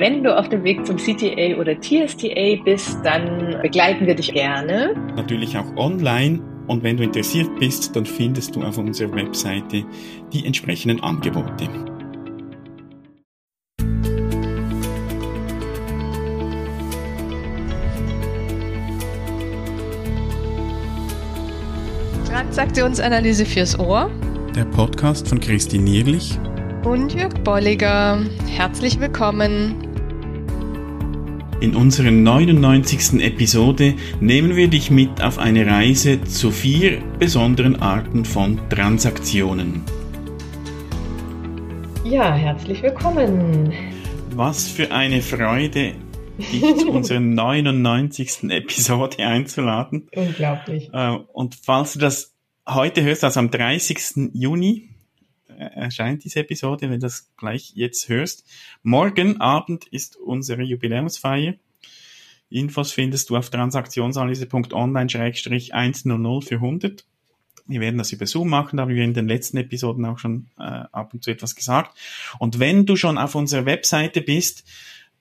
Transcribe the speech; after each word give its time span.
Wenn 0.00 0.24
du 0.24 0.34
auf 0.34 0.48
dem 0.48 0.64
Weg 0.64 0.86
zum 0.86 0.96
CTA 0.96 1.60
oder 1.60 1.78
TSTA 1.78 2.56
bist, 2.64 2.96
dann 3.04 3.60
begleiten 3.60 4.06
wir 4.06 4.14
dich 4.14 4.32
gerne. 4.32 4.94
Natürlich 5.14 5.58
auch 5.58 5.76
online. 5.76 6.40
Und 6.68 6.82
wenn 6.82 6.96
du 6.96 7.02
interessiert 7.02 7.50
bist, 7.58 7.94
dann 7.94 8.06
findest 8.06 8.56
du 8.56 8.62
auf 8.62 8.78
unserer 8.78 9.14
Webseite 9.14 9.84
die 10.32 10.46
entsprechenden 10.46 11.02
Angebote. 11.02 11.68
Transaktionsanalyse 22.24 23.44
fürs 23.44 23.78
Ohr. 23.78 24.10
Der 24.56 24.64
Podcast 24.64 25.28
von 25.28 25.38
Christine 25.40 25.84
Nierlich 25.84 26.38
und 26.84 27.12
Jörg 27.12 27.34
Bolliger. 27.44 28.18
Herzlich 28.48 28.98
willkommen. 28.98 29.89
In 31.60 31.76
unserer 31.76 32.10
99. 32.10 33.22
Episode 33.22 33.92
nehmen 34.18 34.56
wir 34.56 34.68
dich 34.68 34.90
mit 34.90 35.22
auf 35.22 35.36
eine 35.38 35.66
Reise 35.66 36.24
zu 36.24 36.50
vier 36.50 37.02
besonderen 37.18 37.76
Arten 37.76 38.24
von 38.24 38.58
Transaktionen. 38.70 39.82
Ja, 42.02 42.34
herzlich 42.34 42.82
willkommen. 42.82 43.74
Was 44.34 44.68
für 44.68 44.90
eine 44.90 45.20
Freude, 45.20 45.92
dich 46.38 46.62
zu 46.78 46.90
unserer 46.92 47.20
99. 47.20 48.44
Episode 48.44 49.18
einzuladen. 49.18 50.08
Unglaublich. 50.16 50.88
Äh, 50.94 51.18
und 51.30 51.58
falls 51.62 51.92
du 51.92 51.98
das 51.98 52.34
heute 52.66 53.02
hörst, 53.02 53.22
also 53.22 53.38
am 53.38 53.50
30. 53.50 54.30
Juni, 54.32 54.89
erscheint 55.60 56.24
diese 56.24 56.40
Episode, 56.40 56.90
wenn 56.90 57.00
du 57.00 57.06
das 57.06 57.30
gleich 57.36 57.72
jetzt 57.74 58.08
hörst. 58.08 58.44
Morgen 58.82 59.40
Abend 59.40 59.86
ist 59.86 60.16
unsere 60.16 60.62
Jubiläumsfeier. 60.62 61.54
Infos 62.50 62.92
findest 62.92 63.30
du 63.30 63.36
auf 63.36 63.48
transaktionsanalyse.online-100 63.50 66.44
für 66.44 66.56
100. 66.56 67.06
Wir 67.66 67.80
werden 67.80 67.98
das 67.98 68.12
über 68.12 68.26
Zoom 68.26 68.48
machen, 68.48 68.76
da 68.76 68.82
haben 68.82 68.90
wir 68.90 69.04
in 69.04 69.14
den 69.14 69.28
letzten 69.28 69.58
Episoden 69.58 70.04
auch 70.04 70.18
schon 70.18 70.48
äh, 70.58 70.62
ab 70.62 71.14
und 71.14 71.22
zu 71.22 71.30
etwas 71.30 71.54
gesagt. 71.54 71.96
Und 72.40 72.58
wenn 72.58 72.84
du 72.84 72.96
schon 72.96 73.16
auf 73.16 73.36
unserer 73.36 73.64
Webseite 73.64 74.22
bist, 74.22 74.64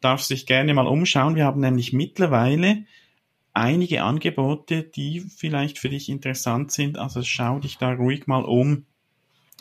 darfst 0.01 0.29
du 0.29 0.33
dich 0.33 0.47
gerne 0.47 0.73
mal 0.73 0.87
umschauen. 0.87 1.35
Wir 1.35 1.45
haben 1.45 1.61
nämlich 1.61 1.93
mittlerweile 1.93 2.85
einige 3.53 4.03
Angebote, 4.03 4.83
die 4.83 5.19
vielleicht 5.19 5.77
für 5.77 5.89
dich 5.89 6.09
interessant 6.09 6.71
sind. 6.71 6.97
Also 6.97 7.21
schau 7.23 7.59
dich 7.59 7.77
da 7.77 7.91
ruhig 7.91 8.25
mal 8.25 8.43
um. 8.43 8.85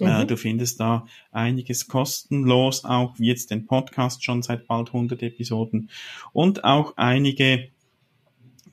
Äh, 0.01 0.23
mhm. 0.23 0.29
du 0.29 0.37
findest 0.37 0.81
da 0.81 1.07
einiges 1.33 1.89
kostenlos, 1.89 2.85
auch 2.85 3.19
wie 3.19 3.27
jetzt 3.29 3.51
den 3.51 3.67
Podcast 3.67 4.25
schon 4.25 4.43
seit 4.43 4.67
bald 4.67 4.89
100 4.89 5.23
Episoden 5.23 5.91
und 6.33 6.65
auch 6.65 6.95
einige 6.97 7.71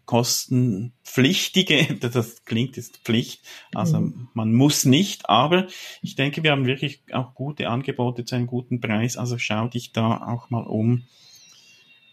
kostenpflichtige, 0.06 1.96
das 2.00 2.46
klingt 2.46 2.78
jetzt 2.78 2.98
Pflicht, 2.98 3.42
also 3.74 4.02
mhm. 4.02 4.30
man 4.34 4.54
muss 4.54 4.86
nicht, 4.86 5.30
aber 5.30 5.68
ich 6.02 6.16
denke, 6.16 6.44
wir 6.44 6.52
haben 6.52 6.68
wirklich 6.68 7.02
auch 7.12 7.34
gute 7.34 7.70
Angebote 7.70 8.24
zu 8.24 8.36
einem 8.36 8.48
guten 8.48 8.80
Preis, 8.80 9.18
also 9.18 9.38
schau 9.38 9.68
dich 9.68 9.92
da 9.92 10.18
auch 10.28 10.50
mal 10.50 10.64
um, 10.64 11.04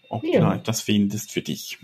ob 0.09 0.25
ja. 0.25 0.33
du 0.33 0.39
da 0.41 0.55
etwas 0.55 0.81
findest 0.81 1.33
für 1.33 1.43
dich. 1.43 1.79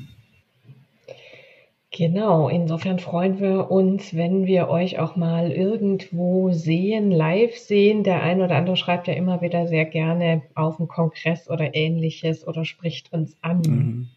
Genau, 1.91 2.51
insofern 2.51 2.99
freuen 2.99 3.41
wir 3.41 3.71
uns, 3.71 4.15
wenn 4.15 4.47
wir 4.47 4.69
euch 4.69 4.99
auch 4.99 5.17
mal 5.17 5.51
irgendwo 5.51 6.51
sehen, 6.51 7.11
live 7.11 7.57
sehen. 7.57 8.05
Der 8.05 8.23
eine 8.23 8.45
oder 8.45 8.57
andere 8.57 8.77
schreibt 8.77 9.09
ja 9.09 9.15
immer 9.15 9.41
wieder 9.41 9.67
sehr 9.67 9.87
gerne 9.87 10.43
auf 10.55 10.77
dem 10.77 10.87
Kongress 10.87 11.49
oder 11.49 11.75
ähnliches 11.75 12.47
oder 12.47 12.67
spricht 12.67 13.13
uns 13.15 13.39
an. 13.41 13.63
Mhm. 13.67 14.09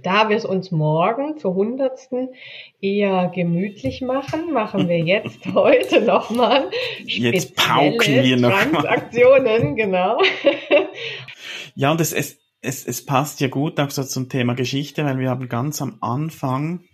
Da 0.00 0.28
wir 0.28 0.36
es 0.36 0.44
uns 0.44 0.70
morgen 0.70 1.38
zur 1.38 1.54
hundertsten 1.54 2.28
eher 2.80 3.32
gemütlich 3.34 4.00
machen, 4.00 4.52
machen 4.52 4.88
wir 4.88 5.00
jetzt 5.00 5.44
heute 5.54 6.02
nochmal 6.02 6.70
Jetzt 7.04 7.56
pauken 7.56 8.22
wir 8.22 8.36
noch 8.36 8.50
Transaktionen, 8.50 9.74
genau. 9.74 10.18
Ja, 11.74 11.90
und 11.90 12.00
es, 12.00 12.12
es, 12.12 12.38
es, 12.60 12.86
es 12.86 13.04
passt 13.04 13.40
ja 13.40 13.48
gut 13.48 13.80
auch 13.80 13.90
so 13.90 14.04
zum 14.04 14.28
Thema 14.28 14.54
Geschichte, 14.54 15.04
weil 15.04 15.18
wir 15.18 15.30
haben 15.30 15.48
ganz 15.48 15.82
am 15.82 15.96
Anfang 16.00 16.84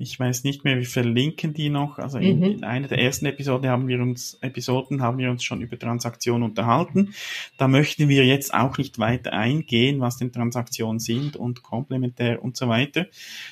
ich 0.00 0.18
weiß 0.18 0.44
nicht 0.44 0.64
mehr, 0.64 0.78
wir 0.78 0.86
verlinken 0.86 1.52
die 1.52 1.68
noch. 1.68 1.98
Also 1.98 2.18
in, 2.18 2.38
mhm. 2.38 2.44
in 2.44 2.64
einer 2.64 2.88
der 2.88 2.98
ersten 2.98 3.26
Episoden 3.26 3.68
haben 3.68 3.86
wir 3.86 4.00
uns, 4.00 4.38
Episoden 4.40 5.02
haben 5.02 5.18
wir 5.18 5.30
uns 5.30 5.44
schon 5.44 5.60
über 5.60 5.78
Transaktionen 5.78 6.42
unterhalten. 6.42 7.14
Da 7.58 7.68
möchten 7.68 8.08
wir 8.08 8.24
jetzt 8.24 8.54
auch 8.54 8.78
nicht 8.78 8.98
weiter 8.98 9.34
eingehen, 9.34 10.00
was 10.00 10.16
denn 10.16 10.32
Transaktionen 10.32 11.00
sind 11.00 11.36
und 11.36 11.62
komplementär 11.62 12.42
und 12.42 12.56
so 12.56 12.66
weiter, 12.66 13.06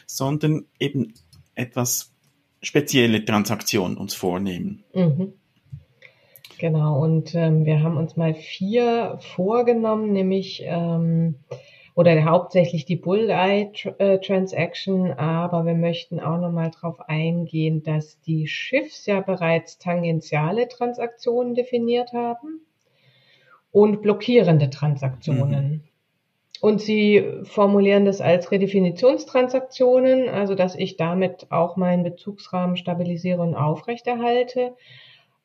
sondern 0.07 0.65
eben 0.81 1.13
etwas 1.55 2.15
spezielle 2.63 3.25
Transaktionen 3.25 3.99
uns 3.99 4.15
vornehmen. 4.15 4.85
Mhm. 4.95 5.35
Genau, 6.59 7.05
und 7.05 7.35
ähm, 7.35 7.67
wir 7.67 7.83
haben 7.83 7.99
uns 7.99 8.17
mal 8.17 8.35
vier 8.35 9.19
vorgenommen, 9.37 10.13
nämlich 10.13 10.63
ähm, 10.65 11.37
oder 11.99 12.25
hauptsächlich 12.25 12.85
die 12.85 12.95
Bulleye 12.95 13.73
äh, 13.99 14.21
Transaction, 14.21 15.11
aber 15.15 15.67
wir 15.67 15.75
möchten 15.75 16.21
auch 16.21 16.39
nochmal 16.39 16.71
darauf 16.71 17.01
eingehen, 17.09 17.83
dass 17.83 18.21
die 18.21 18.47
Schiffs 18.47 19.07
ja 19.07 19.21
bereits 19.21 19.79
tangentiale 19.79 20.69
Transaktionen 20.69 21.57
definiert 21.57 22.13
haben 22.13 22.61
und 23.73 24.01
blockierende 24.01 24.71
Transaktionen. 24.71 25.69
Mhm. 25.69 25.81
Und 26.61 26.81
sie 26.81 27.25
formulieren 27.43 28.05
das 28.05 28.21
als 28.21 28.53
Redefinitionstransaktionen, 28.53 30.29
also 30.29 30.55
dass 30.55 30.77
ich 30.77 30.99
damit 30.99 31.51
auch 31.51 31.75
meinen 31.75 32.05
Bezugsrahmen 32.05 32.77
stabilisiere 32.77 33.43
und 33.43 33.57
aufrechterhalte, 33.57 34.77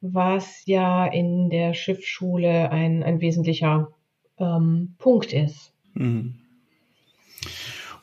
was 0.02 0.68
ja 0.68 1.08
in 1.08 1.50
der 1.50 1.74
Schiffsschule 1.74 2.69
ein, 2.69 3.02
ein 3.02 3.22
wesentlicher 3.22 3.88
ähm, 4.38 4.94
Punkt 5.00 5.34
ist. 5.34 5.74
Mhm. 5.96 6.43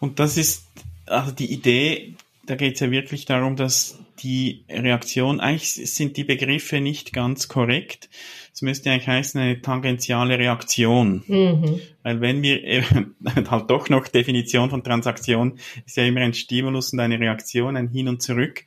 Und 0.00 0.19
das 0.19 0.37
ist, 0.37 0.66
also 1.06 1.31
die 1.31 1.53
Idee, 1.53 2.15
da 2.47 2.56
geht 2.56 2.75
es 2.75 2.81
ja 2.81 2.91
wirklich 2.91 3.27
darum, 3.27 3.55
dass 3.55 3.99
die 4.19 4.65
Reaktion, 4.69 5.41
eigentlich 5.41 5.72
sind 5.72 6.16
die 6.16 6.25
Begriffe 6.25 6.81
nicht 6.81 7.12
ganz 7.12 7.49
korrekt. 7.49 8.10
Es 8.53 8.62
müsste 8.62 8.91
eigentlich 8.91 9.06
heißen, 9.06 9.41
eine 9.41 9.62
tangentiale 9.62 10.39
Reaktion. 10.39 11.22
Mhm. 11.27 11.81
Weil 12.03 12.21
wenn 12.21 12.43
wir 12.43 12.84
halt 13.50 13.71
doch 13.71 13.89
noch 13.89 14.09
Definition 14.09 14.71
von 14.71 14.83
Transaktion 14.83 15.59
ist 15.87 15.97
ja 15.97 16.05
immer 16.05 16.21
ein 16.21 16.34
Stimulus 16.34 16.93
und 16.93 17.00
eine 17.00 17.21
Reaktion, 17.21 17.77
ein 17.77 17.89
Hin 17.89 18.09
und 18.09 18.21
Zurück. 18.21 18.65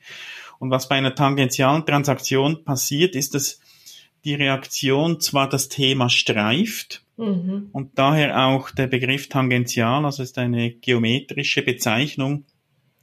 Und 0.58 0.70
was 0.70 0.88
bei 0.88 0.96
einer 0.96 1.14
tangentialen 1.14 1.84
Transaktion 1.84 2.64
passiert, 2.64 3.14
ist, 3.14 3.34
dass 3.34 3.60
die 4.24 4.34
Reaktion 4.34 5.20
zwar 5.20 5.48
das 5.48 5.68
Thema 5.68 6.08
streift, 6.08 7.03
Mhm. 7.16 7.68
Und 7.72 7.98
daher 7.98 8.46
auch 8.46 8.70
der 8.70 8.86
Begriff 8.86 9.28
tangential, 9.28 10.04
also 10.04 10.22
ist 10.22 10.38
eine 10.38 10.72
geometrische 10.72 11.62
Bezeichnung, 11.62 12.44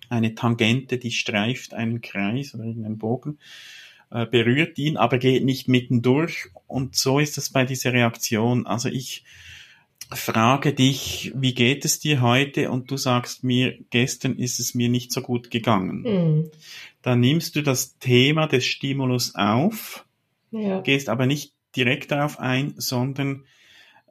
eine 0.10 0.36
Tangente, 0.36 0.98
die 0.98 1.12
streift 1.12 1.74
einen 1.74 2.02
Kreis 2.02 2.54
oder 2.54 2.66
irgendeinen 2.66 2.98
Bogen, 2.98 3.40
äh, 4.12 4.26
berührt 4.26 4.78
ihn, 4.78 4.98
aber 4.98 5.18
geht 5.18 5.46
nicht 5.46 5.68
mittendurch. 5.68 6.50
Und 6.68 6.96
so 6.96 7.20
ist 7.20 7.38
es 7.38 7.50
bei 7.50 7.64
dieser 7.64 7.94
Reaktion. 7.94 8.68
Also 8.68 8.90
ich 8.90 9.24
frage 10.14 10.74
dich, 10.74 11.32
wie 11.36 11.54
geht 11.54 11.86
es 11.86 12.00
dir 12.00 12.22
heute? 12.22 12.70
Und 12.72 12.92
du 12.92 12.98
sagst 12.98 13.46
mir, 13.46 13.78
gestern 13.90 14.38
ist 14.38 14.60
es 14.60 14.76
mir 14.76 14.90
nicht 14.90 15.14
so 15.14 15.22
gut 15.22 15.50
gegangen. 15.50 16.02
Mhm. 16.02 16.52
Dann 17.02 17.22
nimmst 17.22 17.56
du 17.56 17.64
das 17.64 17.98
Thema 17.98 18.48
des 18.48 18.66
Stimulus 18.66 19.36
auf, 19.36 20.06
ja. 20.52 20.82
gehst 20.82 21.08
aber 21.08 21.26
nicht 21.26 21.54
direkt 21.76 22.12
darauf 22.12 22.40
ein, 22.40 22.74
sondern 22.78 23.46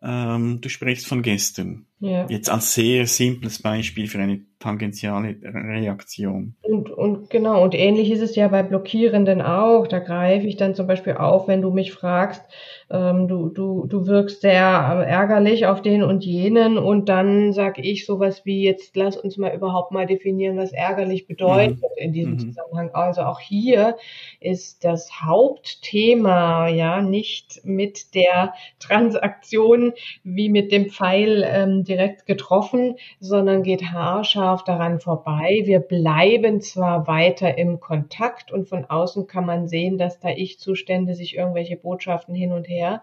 ähm, 0.03 0.61
du 0.61 0.69
sprichst 0.69 1.07
von 1.07 1.23
gestern. 1.23 1.87
Ja. 2.01 2.27
Jetzt 2.29 2.51
als 2.51 2.75
sehr 2.75 3.07
simples 3.07 3.61
Beispiel 3.61 4.09
für 4.09 4.19
eine 4.19 4.41
tangentiale 4.59 5.37
Reaktion. 5.43 6.55
Und, 6.63 6.91
und 6.91 7.31
genau, 7.31 7.63
und 7.63 7.75
ähnlich 7.75 8.11
ist 8.11 8.21
es 8.21 8.37
ja 8.37 8.49
bei 8.49 8.63
Blockierenden 8.63 9.41
auch. 9.41 9.87
Da 9.87 9.99
greife 9.99 10.47
ich 10.47 10.57
dann 10.57 10.75
zum 10.75 10.87
Beispiel 10.87 11.15
auf, 11.15 11.49
wenn 11.49 11.63
du 11.63 11.71
mich 11.71 11.93
fragst, 11.93 12.43
ähm, 12.91 13.27
du, 13.27 13.49
du, 13.49 13.87
du 13.87 14.07
wirkst 14.07 14.43
sehr 14.43 14.61
ärgerlich 14.61 15.67
auf 15.67 15.81
den 15.81 16.03
und 16.03 16.25
jenen 16.25 16.77
und 16.77 17.09
dann 17.09 17.53
sag 17.53 17.79
ich 17.79 18.05
sowas 18.05 18.45
wie, 18.45 18.65
jetzt 18.65 18.97
lass 18.97 19.17
uns 19.17 19.39
mal 19.39 19.55
überhaupt 19.55 19.93
mal 19.93 20.07
definieren, 20.07 20.59
was 20.59 20.73
ärgerlich 20.73 21.27
bedeutet 21.27 21.79
mhm. 21.79 21.89
in 21.97 22.13
diesem 22.13 22.33
mhm. 22.33 22.39
Zusammenhang. 22.39 22.91
Also 22.93 23.23
auch 23.23 23.41
hier 23.41 23.97
ist 24.41 24.85
das 24.85 25.23
Hauptthema 25.23 26.69
ja 26.69 27.01
nicht 27.01 27.61
mit 27.65 28.15
der 28.15 28.53
Transaktion 28.79 29.93
wie 30.23 30.51
mit 30.51 30.71
dem 30.71 30.91
Pfeil 30.91 31.45
ähm, 31.47 31.85
direkt 31.91 32.25
getroffen, 32.25 32.97
sondern 33.19 33.63
geht 33.63 33.93
haarscharf 33.93 34.65
daran 34.65 35.01
vorbei. 35.01 35.63
Wir 35.65 35.81
bleiben 35.81 36.63
zwar 36.63 37.07
weiter 37.07 37.59
im 37.59 37.81
Kontakt 37.81 38.51
und 38.53 38.69
von 38.69 38.87
außen 38.87 39.27
kann 39.27 39.45
man 39.45 39.69
sehen, 39.69 39.99
dass 39.99 40.21
da 40.21 40.31
Ich-Zustände 40.31 41.15
sich 41.15 41.37
irgendwelche 41.37 41.77
Botschaften 41.77 42.35
hin 42.35 42.53
und 42.53 42.69
her 42.69 43.03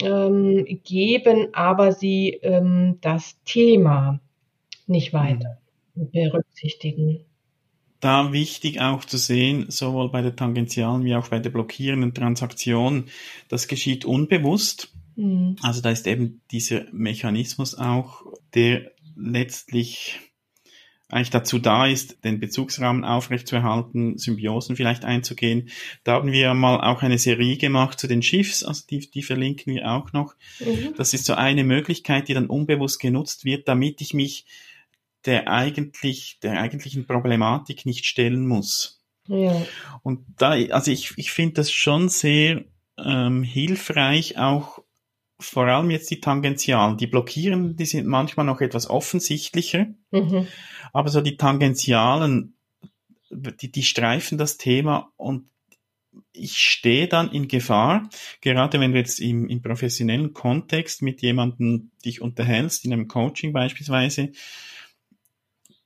ähm, 0.00 0.66
geben 0.84 1.48
aber 1.52 1.92
sie 1.92 2.38
ähm, 2.42 2.98
das 3.00 3.36
Thema 3.44 4.20
nicht 4.86 5.12
weiter 5.12 5.58
mhm. 5.94 6.10
berücksichtigen. 6.10 7.24
Da 8.00 8.32
wichtig 8.32 8.80
auch 8.80 9.04
zu 9.04 9.16
sehen, 9.16 9.66
sowohl 9.68 10.10
bei 10.10 10.22
der 10.22 10.34
tangentialen 10.34 11.04
wie 11.04 11.14
auch 11.14 11.28
bei 11.28 11.38
der 11.38 11.50
blockierenden 11.50 12.14
Transaktion, 12.14 13.06
das 13.48 13.68
geschieht 13.68 14.04
unbewusst. 14.04 14.92
Mhm. 15.16 15.56
Also 15.62 15.80
da 15.80 15.90
ist 15.90 16.06
eben 16.06 16.40
dieser 16.50 16.84
Mechanismus 16.92 17.74
auch, 17.74 18.24
der 18.54 18.92
letztlich 19.16 20.18
eigentlich 21.12 21.30
dazu 21.30 21.58
da 21.58 21.86
ist, 21.86 22.24
den 22.24 22.40
Bezugsrahmen 22.40 23.04
aufrechtzuerhalten, 23.04 24.16
Symbiosen 24.16 24.76
vielleicht 24.76 25.04
einzugehen. 25.04 25.68
Da 26.04 26.14
haben 26.14 26.32
wir 26.32 26.54
mal 26.54 26.80
auch 26.80 27.02
eine 27.02 27.18
Serie 27.18 27.58
gemacht 27.58 28.00
zu 28.00 28.06
den 28.06 28.22
Schiffs, 28.22 28.64
also 28.64 28.84
die, 28.88 29.10
die 29.10 29.22
verlinken 29.22 29.74
wir 29.74 29.90
auch 29.90 30.14
noch. 30.14 30.34
Mhm. 30.58 30.94
Das 30.96 31.12
ist 31.12 31.26
so 31.26 31.34
eine 31.34 31.64
Möglichkeit, 31.64 32.28
die 32.28 32.34
dann 32.34 32.46
unbewusst 32.46 32.98
genutzt 32.98 33.44
wird, 33.44 33.68
damit 33.68 34.00
ich 34.00 34.14
mich 34.14 34.46
der 35.26 35.48
eigentlich, 35.48 36.38
der 36.42 36.60
eigentlichen 36.60 37.06
Problematik 37.06 37.84
nicht 37.84 38.06
stellen 38.06 38.46
muss. 38.46 39.02
Ja. 39.28 39.54
Und 40.02 40.24
da, 40.38 40.52
also 40.52 40.90
ich, 40.90 41.12
ich 41.16 41.30
finde 41.30 41.54
das 41.54 41.70
schon 41.70 42.08
sehr 42.08 42.64
ähm, 42.98 43.42
hilfreich, 43.42 44.38
auch 44.38 44.81
vor 45.42 45.66
allem 45.66 45.90
jetzt 45.90 46.10
die 46.10 46.20
Tangentialen. 46.20 46.96
Die 46.96 47.06
Blockierenden, 47.06 47.76
die 47.76 47.84
sind 47.84 48.06
manchmal 48.06 48.46
noch 48.46 48.60
etwas 48.60 48.88
offensichtlicher, 48.88 49.86
mhm. 50.10 50.46
aber 50.92 51.08
so 51.08 51.20
die 51.20 51.36
Tangentialen, 51.36 52.54
die, 53.30 53.72
die 53.72 53.82
streifen 53.82 54.38
das 54.38 54.56
Thema 54.56 55.12
und 55.16 55.48
ich 56.32 56.58
stehe 56.58 57.08
dann 57.08 57.30
in 57.30 57.48
Gefahr, 57.48 58.08
gerade 58.40 58.80
wenn 58.80 58.92
du 58.92 58.98
jetzt 58.98 59.18
im, 59.20 59.48
im 59.48 59.62
professionellen 59.62 60.32
Kontext 60.32 61.02
mit 61.02 61.22
jemandem 61.22 61.90
dich 62.04 62.20
unterhältst, 62.20 62.84
in 62.84 62.92
einem 62.92 63.08
Coaching 63.08 63.52
beispielsweise, 63.52 64.32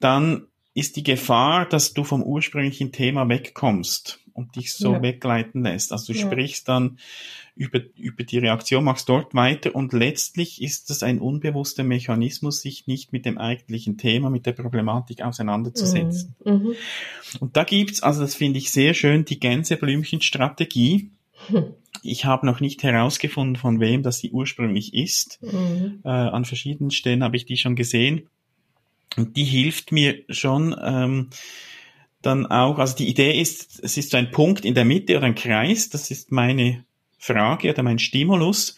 dann 0.00 0.46
ist 0.74 0.96
die 0.96 1.04
Gefahr, 1.04 1.66
dass 1.66 1.94
du 1.94 2.04
vom 2.04 2.22
ursprünglichen 2.22 2.92
Thema 2.92 3.28
wegkommst 3.28 4.20
und 4.36 4.56
dich 4.56 4.72
so 4.72 4.94
ja. 4.94 5.02
wegleiten 5.02 5.62
lässt. 5.62 5.92
Also 5.92 6.12
du 6.12 6.18
ja. 6.18 6.26
sprichst 6.26 6.68
dann 6.68 6.98
über, 7.56 7.80
über 7.96 8.22
die 8.22 8.38
Reaktion, 8.38 8.84
machst 8.84 9.08
dort 9.08 9.34
weiter 9.34 9.74
und 9.74 9.92
letztlich 9.94 10.60
ist 10.60 10.90
das 10.90 11.02
ein 11.02 11.18
unbewusster 11.18 11.84
Mechanismus, 11.84 12.60
sich 12.60 12.86
nicht 12.86 13.12
mit 13.12 13.24
dem 13.24 13.38
eigentlichen 13.38 13.96
Thema, 13.96 14.28
mit 14.28 14.44
der 14.44 14.52
Problematik 14.52 15.22
auseinanderzusetzen. 15.22 16.34
Mhm. 16.44 16.52
Mhm. 16.52 16.74
Und 17.40 17.56
da 17.56 17.64
gibt's, 17.64 18.02
also 18.02 18.20
das 18.20 18.34
finde 18.34 18.58
ich 18.58 18.70
sehr 18.70 18.92
schön, 18.92 19.24
die 19.24 19.40
Gänseblümchen-Strategie. 19.40 21.10
Hm. 21.48 21.64
Ich 22.02 22.24
habe 22.24 22.46
noch 22.46 22.60
nicht 22.60 22.82
herausgefunden, 22.82 23.56
von 23.56 23.80
wem 23.80 24.02
das 24.02 24.18
sie 24.18 24.30
ursprünglich 24.30 24.94
ist. 24.94 25.38
Mhm. 25.42 26.00
Äh, 26.04 26.08
an 26.08 26.44
verschiedenen 26.44 26.90
Stellen 26.90 27.24
habe 27.24 27.36
ich 27.36 27.46
die 27.46 27.56
schon 27.56 27.74
gesehen. 27.74 28.28
Und 29.16 29.36
die 29.36 29.44
hilft 29.44 29.92
mir 29.92 30.22
schon, 30.28 30.76
ähm, 30.82 31.30
dann 32.26 32.46
auch, 32.46 32.78
also 32.78 32.96
die 32.96 33.08
Idee 33.08 33.40
ist, 33.40 33.80
es 33.82 33.96
ist 33.96 34.10
so 34.10 34.16
ein 34.16 34.30
Punkt 34.30 34.64
in 34.64 34.74
der 34.74 34.84
Mitte 34.84 35.16
oder 35.16 35.26
ein 35.26 35.34
Kreis, 35.34 35.88
das 35.88 36.10
ist 36.10 36.32
meine 36.32 36.84
Frage 37.18 37.70
oder 37.70 37.82
mein 37.82 37.98
Stimulus. 37.98 38.76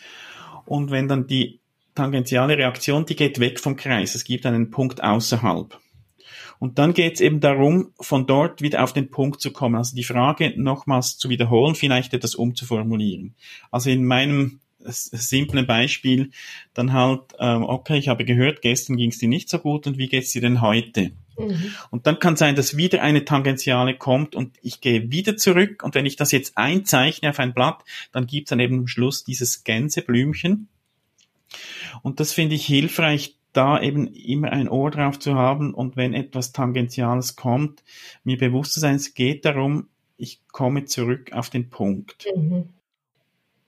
Und 0.67 0.91
wenn 0.91 1.09
dann 1.09 1.27
die 1.27 1.61
tangentiale 1.95 2.59
Reaktion, 2.59 3.07
die 3.07 3.17
geht 3.17 3.41
weg 3.41 3.59
vom 3.59 3.77
Kreis, 3.77 4.15
es 4.15 4.25
gibt 4.25 4.47
einen 4.47 4.71
Punkt 4.71 5.03
außerhalb. 5.03 5.79
Und 6.59 6.79
dann 6.79 6.93
geht 6.93 7.15
es 7.15 7.21
eben 7.21 7.41
darum, 7.41 7.93
von 8.01 8.27
dort 8.27 8.63
wieder 8.63 8.83
auf 8.83 8.93
den 8.93 9.11
Punkt 9.11 9.41
zu 9.41 9.53
kommen, 9.53 9.77
also 9.77 9.97
die 9.97 10.05
Frage 10.05 10.53
nochmals 10.57 11.17
zu 11.17 11.29
wiederholen, 11.29 11.75
vielleicht 11.75 12.15
etwas 12.15 12.35
umzuformulieren. 12.35 13.35
Also 13.71 13.91
in 13.91 14.05
meinem 14.05 14.61
simplen 14.81 15.67
Beispiel 15.67 16.31
dann 16.75 16.93
halt, 16.93 17.23
ähm, 17.39 17.63
okay, 17.63 17.99
ich 17.99 18.09
habe 18.09 18.25
gehört, 18.25 18.63
gestern 18.63 18.97
ging 18.97 19.11
es 19.11 19.19
dir 19.19 19.29
nicht 19.29 19.49
so 19.49 19.59
gut 19.59 19.87
und 19.87 19.99
wie 19.99 20.09
geht's 20.09 20.33
dir 20.33 20.41
denn 20.41 20.61
heute? 20.61 21.13
Mhm. 21.39 21.75
Und 21.91 22.07
dann 22.07 22.19
kann 22.19 22.37
sein, 22.37 22.57
dass 22.57 22.77
wieder 22.77 23.03
eine 23.03 23.25
Tangentiale 23.25 23.97
kommt 23.97 24.35
und 24.35 24.57
ich 24.63 24.81
gehe 24.81 25.11
wieder 25.11 25.37
zurück 25.37 25.83
und 25.83 25.95
wenn 25.95 26.07
ich 26.07 26.17
das 26.17 26.33
jetzt 26.33 26.57
einzeichne 26.57 27.31
auf 27.31 27.39
ein 27.39 27.55
Blatt, 27.55 27.85
dann 28.13 28.27
gibt 28.27 28.49
es 28.49 28.51
dann 28.51 28.61
eben 28.61 28.81
am 28.81 28.89
Schluss 28.89 29.25
dieses 29.25 29.65
Gänseblümchen. 29.65 30.69
Und 32.03 32.21
das 32.21 32.33
finde 32.33 32.55
ich 32.55 32.67
hilfreich, 32.67 33.37
da 33.53 33.81
eben 33.81 34.07
immer 34.09 34.53
ein 34.53 34.69
Ohr 34.69 34.91
drauf 34.91 35.19
zu 35.19 35.35
haben 35.35 35.73
und 35.73 35.97
wenn 35.97 36.15
etwas 36.15 36.53
Tangentiales 36.53 37.35
kommt, 37.35 37.83
mir 38.23 38.37
bewusst 38.37 38.75
zu 38.75 38.81
sein, 38.81 38.97
es 38.97 39.15
geht 39.15 39.45
darum, 39.45 39.89
ich 40.17 40.41
komme 40.53 40.85
zurück 40.85 41.33
auf 41.33 41.49
den 41.49 41.71
Punkt. 41.71 42.27
Mhm 42.37 42.69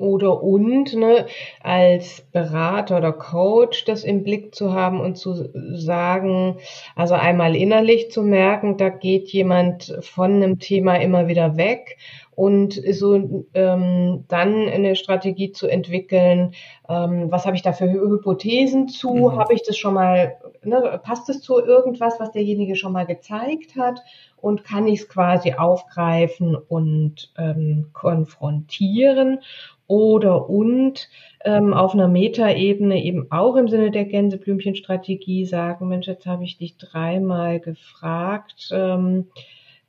oder 0.01 0.43
und 0.43 0.95
ne, 0.95 1.27
als 1.63 2.23
Berater 2.33 2.97
oder 2.99 3.13
Coach 3.13 3.85
das 3.85 4.03
im 4.03 4.25
Blick 4.25 4.55
zu 4.55 4.73
haben 4.73 5.01
und 5.01 5.17
zu 5.17 5.51
sagen, 5.75 6.57
also 6.97 7.15
einmal 7.15 7.55
innerlich 7.55 8.11
zu 8.11 8.23
merken, 8.23 8.79
da 8.79 8.89
geht 8.89 9.29
jemand 9.29 9.97
von 10.01 10.33
einem 10.33 10.59
Thema 10.59 10.97
immer 10.97 11.29
wieder 11.29 11.57
weg 11.57 11.99
und 12.41 12.81
so 12.93 13.45
ähm, 13.53 14.25
dann 14.29 14.67
eine 14.67 14.97
Strategie 14.97 15.53
zu 15.53 15.67
entwickeln, 15.67 16.55
ähm, 16.89 17.31
was 17.31 17.45
habe 17.45 17.55
ich 17.55 17.61
da 17.61 17.73
für 17.73 17.91
Hypothesen 17.91 18.89
zu, 18.89 19.13
mhm. 19.13 19.37
habe 19.37 19.53
ich 19.53 19.63
das 19.63 19.77
schon 19.77 19.93
mal, 19.93 20.39
ne, 20.65 20.99
passt 21.05 21.29
es 21.29 21.43
zu 21.43 21.59
irgendwas, 21.61 22.19
was 22.19 22.33
derjenige 22.33 22.77
schon 22.77 22.93
mal 22.93 23.05
gezeigt 23.05 23.77
hat 23.77 24.01
und 24.43 24.65
kann 24.65 24.87
ich 24.87 25.01
es 25.01 25.09
quasi 25.09 25.55
aufgreifen 25.55 26.55
und 26.55 27.33
ähm, 27.39 27.91
konfrontieren 27.93 29.41
oder 29.87 30.49
und 30.49 31.09
ähm, 31.45 31.75
auf 31.75 31.95
einer 31.95 32.09
Metaebene 32.09 33.03
eben 33.03 33.31
auch 33.33 33.57
im 33.57 33.69
Sinne 33.69 33.91
der 33.91 34.05
Gänseblümchenstrategie 34.05 35.47
sagen, 35.47 35.89
Mensch, 35.89 36.07
jetzt 36.07 36.27
habe 36.27 36.45
ich 36.45 36.59
dich 36.59 36.77
dreimal 36.77 37.59
gefragt, 37.61 38.71
ähm, 38.73 39.27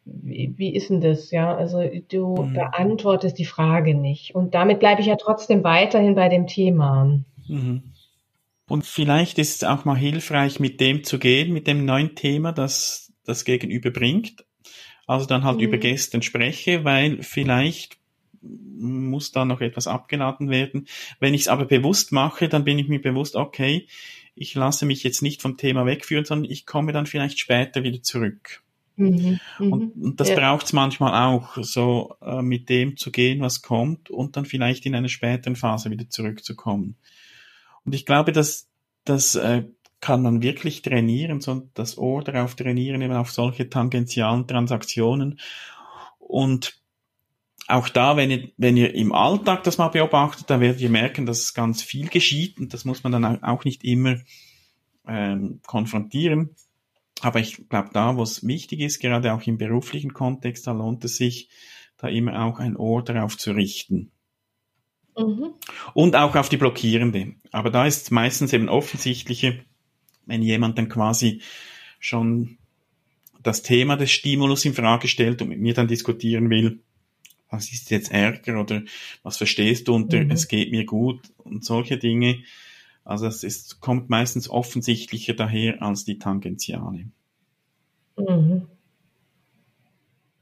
wie, 0.06 0.54
wie 0.58 0.74
ist 0.74 0.90
denn 0.90 1.02
das? 1.02 1.32
Ja, 1.32 1.56
also 1.56 1.84
du 2.10 2.36
mhm. 2.36 2.54
beantwortest 2.54 3.38
die 3.38 3.46
Frage 3.46 3.94
nicht. 3.94 4.34
Und 4.34 4.56
damit 4.56 4.80
bleibe 4.80 5.02
ich 5.02 5.08
ja 5.08 5.16
trotzdem 5.16 5.64
weiterhin 5.64 6.16
bei 6.16 6.30
dem 6.30 6.48
Thema. 6.48 7.20
Mhm. 7.48 7.84
Und 8.68 8.86
vielleicht 8.86 9.38
ist 9.38 9.62
es 9.62 9.68
auch 9.68 9.86
mal 9.86 9.98
hilfreich, 9.98 10.60
mit 10.60 10.80
dem 10.80 11.04
zu 11.04 11.20
gehen, 11.20 11.54
mit 11.54 11.68
dem 11.68 11.86
neuen 11.86 12.16
Thema, 12.16 12.54
das 12.54 13.11
das 13.26 13.46
Gegenüber 13.46 13.92
bringt. 13.92 14.46
Also 15.08 15.26
dann 15.26 15.44
halt 15.44 15.58
mhm. 15.58 15.64
über 15.64 15.78
gestern 15.78 16.22
spreche, 16.22 16.84
weil 16.84 17.22
vielleicht 17.24 17.98
muss 18.42 19.32
da 19.32 19.46
noch 19.46 19.62
etwas 19.62 19.88
abgeladen 19.88 20.50
werden. 20.50 20.88
Wenn 21.20 21.34
ich 21.34 21.42
es 21.42 21.48
aber 21.48 21.66
bewusst 21.66 22.12
mache, 22.12 22.50
dann 22.50 22.64
bin 22.64 22.80
ich 22.80 22.88
mir 22.88 23.02
bewusst, 23.02 23.36
okay, 23.36 23.88
ich 24.36 24.56
lasse 24.56 24.86
mich 24.86 25.04
jetzt 25.04 25.22
nicht 25.22 25.42
vom 25.42 25.58
Thema 25.58 25.86
wegführen, 25.86 26.26
sondern 26.26 26.50
ich 26.52 26.66
komme 26.66 26.94
dann 26.94 27.06
vielleicht 27.06 27.40
später 27.40 27.84
wieder 27.84 28.02
zurück. 28.02 28.64
Mhm, 28.96 29.40
und, 29.60 29.96
mhm. 29.96 30.04
und, 30.04 30.20
das 30.20 30.30
ja. 30.30 30.36
braucht 30.36 30.66
es 30.66 30.74
manchmal 30.74 31.28
auch, 31.28 31.58
so 31.62 32.16
äh, 32.22 32.42
mit 32.42 32.70
dem 32.70 32.98
zu 32.98 33.12
gehen, 33.12 33.42
was 33.42 33.62
kommt 33.62 34.10
und 34.10 34.36
dann 34.38 34.46
vielleicht 34.46 34.86
in 34.86 34.96
einer 34.96 35.10
späteren 35.10 35.56
Phase 35.56 35.90
wieder 35.92 36.10
zurückzukommen. 36.10 36.96
Und 37.84 37.96
ich 37.96 38.06
glaube, 38.06 38.32
dass 38.32 38.68
das 39.06 39.36
äh, 39.36 39.64
kann 40.02 40.24
man 40.24 40.42
wirklich 40.42 40.82
trainieren, 40.82 41.42
so 41.42 41.70
das 41.76 41.98
Ohr 41.98 42.24
darauf 42.24 42.56
trainieren, 42.56 43.02
eben 43.02 43.14
auf 43.14 43.32
solche 43.32 43.70
tangentialen 43.70 44.48
Transaktionen. 44.48 45.40
Und 46.18 46.82
auch 47.68 47.88
da, 47.88 48.18
wenn 48.18 48.32
ihr, 48.32 48.50
wenn 48.58 48.78
ihr 48.78 48.94
im 48.96 49.14
Alltag 49.14 49.64
das 49.64 49.78
mal 49.78 49.90
beobachtet, 49.90 50.50
dann 50.50 50.60
werdet 50.60 50.82
ihr 50.82 50.90
merken, 50.90 51.26
dass 51.26 51.54
ganz 51.54 51.82
viel 51.82 52.10
geschieht 52.10 52.60
und 52.60 52.74
das 52.74 52.84
muss 52.84 53.04
man 53.04 53.12
dann 53.14 53.44
auch 53.44 53.64
nicht 53.64 53.84
immer 53.84 54.18
ähm, 55.08 55.62
konfrontieren. 55.66 56.56
Aber 57.22 57.40
ich 57.40 57.70
glaube, 57.70 57.90
da, 57.94 58.18
wo 58.18 58.24
es 58.24 58.46
wichtig 58.46 58.80
ist, 58.80 59.00
gerade 59.00 59.34
auch 59.34 59.46
im 59.46 59.58
beruflichen 59.58 60.14
Kontext, 60.14 60.66
da 60.66 60.72
lohnt 60.72 61.06
es 61.06 61.18
sich, 61.18 61.50
da 61.98 62.08
immer 62.08 62.44
auch 62.44 62.58
ein 62.58 62.76
Ohr 62.76 63.04
darauf 63.04 63.38
zu 63.38 63.52
richten. 63.52 64.12
Mhm. 65.16 65.54
Und 65.94 66.16
auch 66.16 66.36
auf 66.36 66.50
die 66.50 66.58
Blockierende. 66.58 67.36
Aber 67.52 67.70
da 67.70 67.86
ist 67.86 68.12
meistens 68.12 68.54
eben 68.54 68.70
offensichtliche, 68.70 69.64
wenn 70.32 70.42
jemand 70.42 70.78
dann 70.78 70.88
quasi 70.88 71.42
schon 72.00 72.58
das 73.44 73.62
Thema 73.62 73.98
des 73.98 74.12
Stimulus 74.12 74.66
in 74.66 74.74
Frage 74.74 75.08
stellt 75.08 75.42
und 75.42 75.50
mit 75.50 75.60
mir 75.60 75.74
dann 75.74 75.88
diskutieren 75.88 76.50
will, 76.50 76.80
was 77.50 77.72
ist 77.74 77.92
jetzt 77.92 78.12
Ärger 78.12 78.62
oder 78.62 78.84
was 79.24 79.38
verstehst 79.38 79.88
du 79.88 79.94
unter 79.94 80.24
mhm. 80.24 80.32
es 80.32 80.48
geht 80.48 80.72
mir 80.72 80.86
gut 80.86 81.20
und 81.38 81.66
solche 81.66 81.98
Dinge. 81.98 82.44
Also 83.04 83.28
es 83.28 83.44
ist, 83.44 83.82
kommt 83.82 84.10
meistens 84.10 84.50
offensichtlicher 84.50 85.34
daher 85.34 85.82
als 85.82 86.06
die 86.06 86.18
Tangentiale. 86.18 87.08
Mhm. 88.18 88.68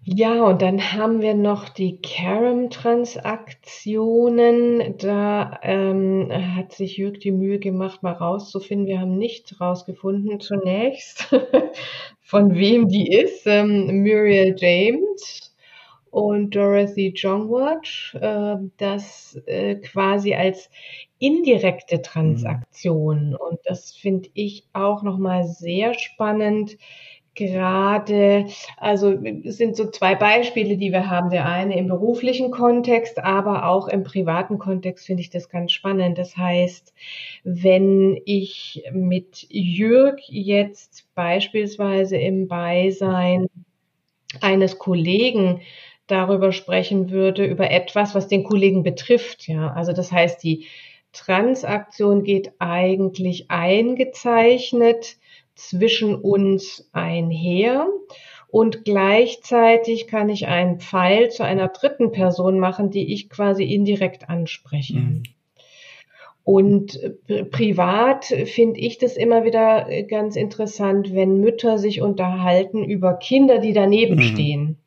Ja, 0.05 0.43
und 0.45 0.61
dann 0.61 0.93
haben 0.93 1.21
wir 1.21 1.33
noch 1.35 1.67
die 1.69 1.99
Carom-Transaktionen. 2.01 4.97
Da 4.97 5.59
ähm, 5.61 6.29
hat 6.55 6.71
sich 6.73 6.97
Jürg 6.97 7.19
die 7.19 7.31
Mühe 7.31 7.59
gemacht, 7.59 8.01
mal 8.01 8.13
rauszufinden. 8.13 8.87
Wir 8.87 9.01
haben 9.01 9.17
nicht 9.17 9.59
rausgefunden 9.59 10.39
zunächst, 10.39 11.27
von 12.21 12.55
wem 12.55 12.87
die 12.87 13.11
ist. 13.11 13.45
Ähm, 13.45 14.01
Muriel 14.01 14.55
James 14.57 15.53
und 16.11 16.55
Dorothy 16.55 17.13
Jongwatch, 17.15 18.15
äh, 18.15 18.55
das 18.77 19.35
äh, 19.45 19.75
quasi 19.75 20.33
als 20.33 20.69
indirekte 21.19 22.01
Transaktion. 22.01 23.35
Und 23.35 23.59
das 23.65 23.91
finde 23.91 24.29
ich 24.33 24.63
auch 24.73 25.03
nochmal 25.03 25.43
sehr 25.45 25.93
spannend. 25.93 26.77
Gerade, 27.39 28.47
also 28.75 29.13
es 29.45 29.55
sind 29.55 29.77
so 29.77 29.89
zwei 29.89 30.13
Beispiele, 30.13 30.75
die 30.75 30.91
wir 30.91 31.09
haben. 31.09 31.29
Der 31.29 31.47
eine 31.47 31.77
im 31.77 31.87
beruflichen 31.87 32.51
Kontext, 32.51 33.17
aber 33.17 33.65
auch 33.69 33.87
im 33.87 34.03
privaten 34.03 34.59
Kontext 34.59 35.05
finde 35.05 35.21
ich 35.21 35.29
das 35.29 35.47
ganz 35.47 35.71
spannend. 35.71 36.17
Das 36.17 36.35
heißt, 36.35 36.93
wenn 37.45 38.19
ich 38.25 38.83
mit 38.91 39.45
Jürg 39.49 40.19
jetzt 40.27 41.07
beispielsweise 41.15 42.17
im 42.17 42.49
Beisein 42.49 43.47
eines 44.41 44.77
Kollegen 44.77 45.61
darüber 46.07 46.51
sprechen 46.51 47.09
würde, 47.09 47.45
über 47.45 47.71
etwas, 47.71 48.15
was 48.15 48.27
den 48.27 48.43
Kollegen 48.43 48.83
betrifft. 48.83 49.47
Ja, 49.47 49.71
also 49.71 49.93
das 49.93 50.11
heißt, 50.11 50.43
die 50.43 50.65
Transaktion 51.13 52.23
geht 52.25 52.51
eigentlich 52.59 53.49
eingezeichnet 53.49 55.18
zwischen 55.59 56.15
uns 56.15 56.89
einher 56.93 57.87
und 58.47 58.85
gleichzeitig 58.85 60.07
kann 60.07 60.29
ich 60.29 60.47
einen 60.47 60.79
Pfeil 60.79 61.29
zu 61.29 61.43
einer 61.43 61.67
dritten 61.67 62.11
Person 62.11 62.59
machen, 62.59 62.89
die 62.89 63.13
ich 63.13 63.29
quasi 63.29 63.63
indirekt 63.63 64.29
anspreche. 64.29 64.97
Mhm. 64.97 65.23
Und 66.43 66.99
privat 67.51 68.25
finde 68.25 68.79
ich 68.79 68.97
das 68.97 69.17
immer 69.17 69.43
wieder 69.43 69.87
ganz 70.03 70.35
interessant, 70.35 71.13
wenn 71.13 71.39
Mütter 71.39 71.77
sich 71.77 72.01
unterhalten 72.01 72.83
über 72.83 73.13
Kinder, 73.13 73.59
die 73.59 73.73
daneben 73.73 74.15
mhm. 74.15 74.21
stehen 74.21 74.77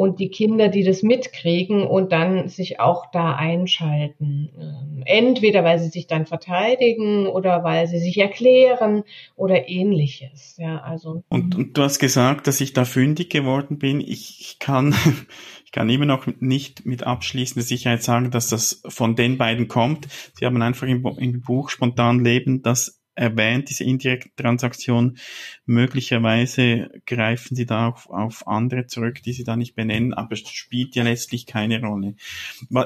und 0.00 0.18
die 0.18 0.30
Kinder, 0.30 0.68
die 0.68 0.82
das 0.82 1.02
mitkriegen 1.02 1.82
und 1.86 2.10
dann 2.10 2.48
sich 2.48 2.80
auch 2.80 3.10
da 3.10 3.34
einschalten. 3.34 4.48
Ähm, 4.58 5.02
entweder 5.04 5.62
weil 5.62 5.78
sie 5.78 5.90
sich 5.90 6.06
dann 6.06 6.24
verteidigen 6.24 7.26
oder 7.26 7.64
weil 7.64 7.86
sie 7.86 7.98
sich 7.98 8.16
erklären 8.16 9.04
oder 9.36 9.68
ähnliches. 9.68 10.56
Ja, 10.56 10.78
also. 10.78 11.22
Und, 11.28 11.54
und 11.54 11.76
du 11.76 11.82
hast 11.82 11.98
gesagt, 11.98 12.46
dass 12.46 12.62
ich 12.62 12.72
da 12.72 12.86
fündig 12.86 13.28
geworden 13.28 13.78
bin. 13.78 14.00
Ich 14.00 14.56
kann, 14.58 14.94
ich 15.66 15.70
kann 15.70 15.90
immer 15.90 16.06
noch 16.06 16.26
nicht 16.38 16.86
mit 16.86 17.02
abschließender 17.02 17.66
Sicherheit 17.66 18.02
sagen, 18.02 18.30
dass 18.30 18.48
das 18.48 18.80
von 18.88 19.16
den 19.16 19.36
beiden 19.36 19.68
kommt. 19.68 20.08
Sie 20.32 20.46
haben 20.46 20.62
einfach 20.62 20.86
im, 20.86 21.04
im 21.18 21.42
Buch 21.42 21.68
spontan 21.68 22.24
Leben 22.24 22.62
das 22.62 22.99
erwähnt, 23.20 23.68
diese 23.68 23.84
indirekte 23.84 24.30
Transaktion. 24.34 25.18
Möglicherweise 25.66 26.90
greifen 27.06 27.54
sie 27.54 27.66
da 27.66 27.88
auf, 27.88 28.08
auf 28.08 28.48
andere 28.48 28.86
zurück, 28.86 29.22
die 29.22 29.34
sie 29.34 29.44
da 29.44 29.56
nicht 29.56 29.74
benennen, 29.74 30.14
aber 30.14 30.32
es 30.32 30.48
spielt 30.48 30.96
ja 30.96 31.04
letztlich 31.04 31.46
keine 31.46 31.80
Rolle. 31.80 32.14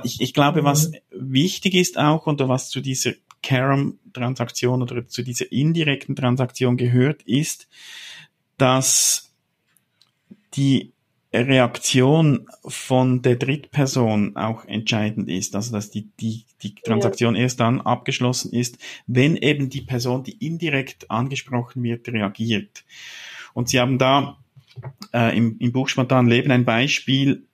Ich, 0.02 0.20
ich 0.20 0.34
glaube, 0.34 0.64
was 0.64 0.90
mhm. 0.90 0.96
wichtig 1.12 1.74
ist 1.74 1.98
auch 1.98 2.26
und 2.26 2.40
was 2.40 2.68
zu 2.68 2.80
dieser 2.80 3.12
Carom-Transaktion 3.42 4.82
oder 4.82 5.06
zu 5.06 5.22
dieser 5.22 5.50
indirekten 5.52 6.16
Transaktion 6.16 6.76
gehört, 6.76 7.22
ist, 7.22 7.68
dass 8.56 9.32
die 10.54 10.93
Reaktion 11.34 12.46
von 12.64 13.22
der 13.22 13.36
Drittperson 13.36 14.36
auch 14.36 14.64
entscheidend 14.66 15.28
ist, 15.28 15.56
also 15.56 15.72
dass 15.72 15.90
die, 15.90 16.08
die, 16.20 16.44
die 16.62 16.74
Transaktion 16.74 17.34
ja. 17.34 17.42
erst 17.42 17.60
dann 17.60 17.80
abgeschlossen 17.80 18.52
ist, 18.52 18.78
wenn 19.06 19.36
eben 19.36 19.68
die 19.68 19.80
Person, 19.80 20.22
die 20.22 20.44
indirekt 20.44 21.10
angesprochen 21.10 21.82
wird, 21.82 22.08
reagiert. 22.08 22.84
Und 23.52 23.68
Sie 23.68 23.80
haben 23.80 23.98
da 23.98 24.38
äh, 25.12 25.36
im, 25.36 25.56
im 25.58 25.72
Buch 25.72 25.88
Spontan 25.88 26.28
Leben 26.28 26.50
ein 26.50 26.64
Beispiel, 26.64 27.44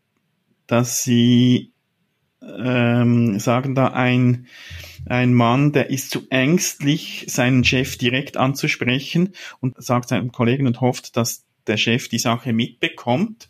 dass 0.67 1.03
Sie 1.03 1.73
ähm, 2.43 3.39
sagen 3.39 3.75
da 3.75 3.89
ein, 3.89 4.47
ein 5.07 5.35
Mann, 5.35 5.73
der 5.73 5.91
ist 5.91 6.11
zu 6.11 6.27
ängstlich, 6.31 7.25
seinen 7.29 7.65
Chef 7.65 7.97
direkt 7.99 8.37
anzusprechen 8.37 9.35
und 9.61 9.83
sagt 9.83 10.09
seinem 10.09 10.33
Kollegen 10.33 10.67
und 10.67 10.81
hofft, 10.81 11.17
dass 11.17 11.45
der 11.67 11.77
Chef 11.77 12.09
die 12.09 12.19
Sache 12.19 12.53
mitbekommt 12.53 13.49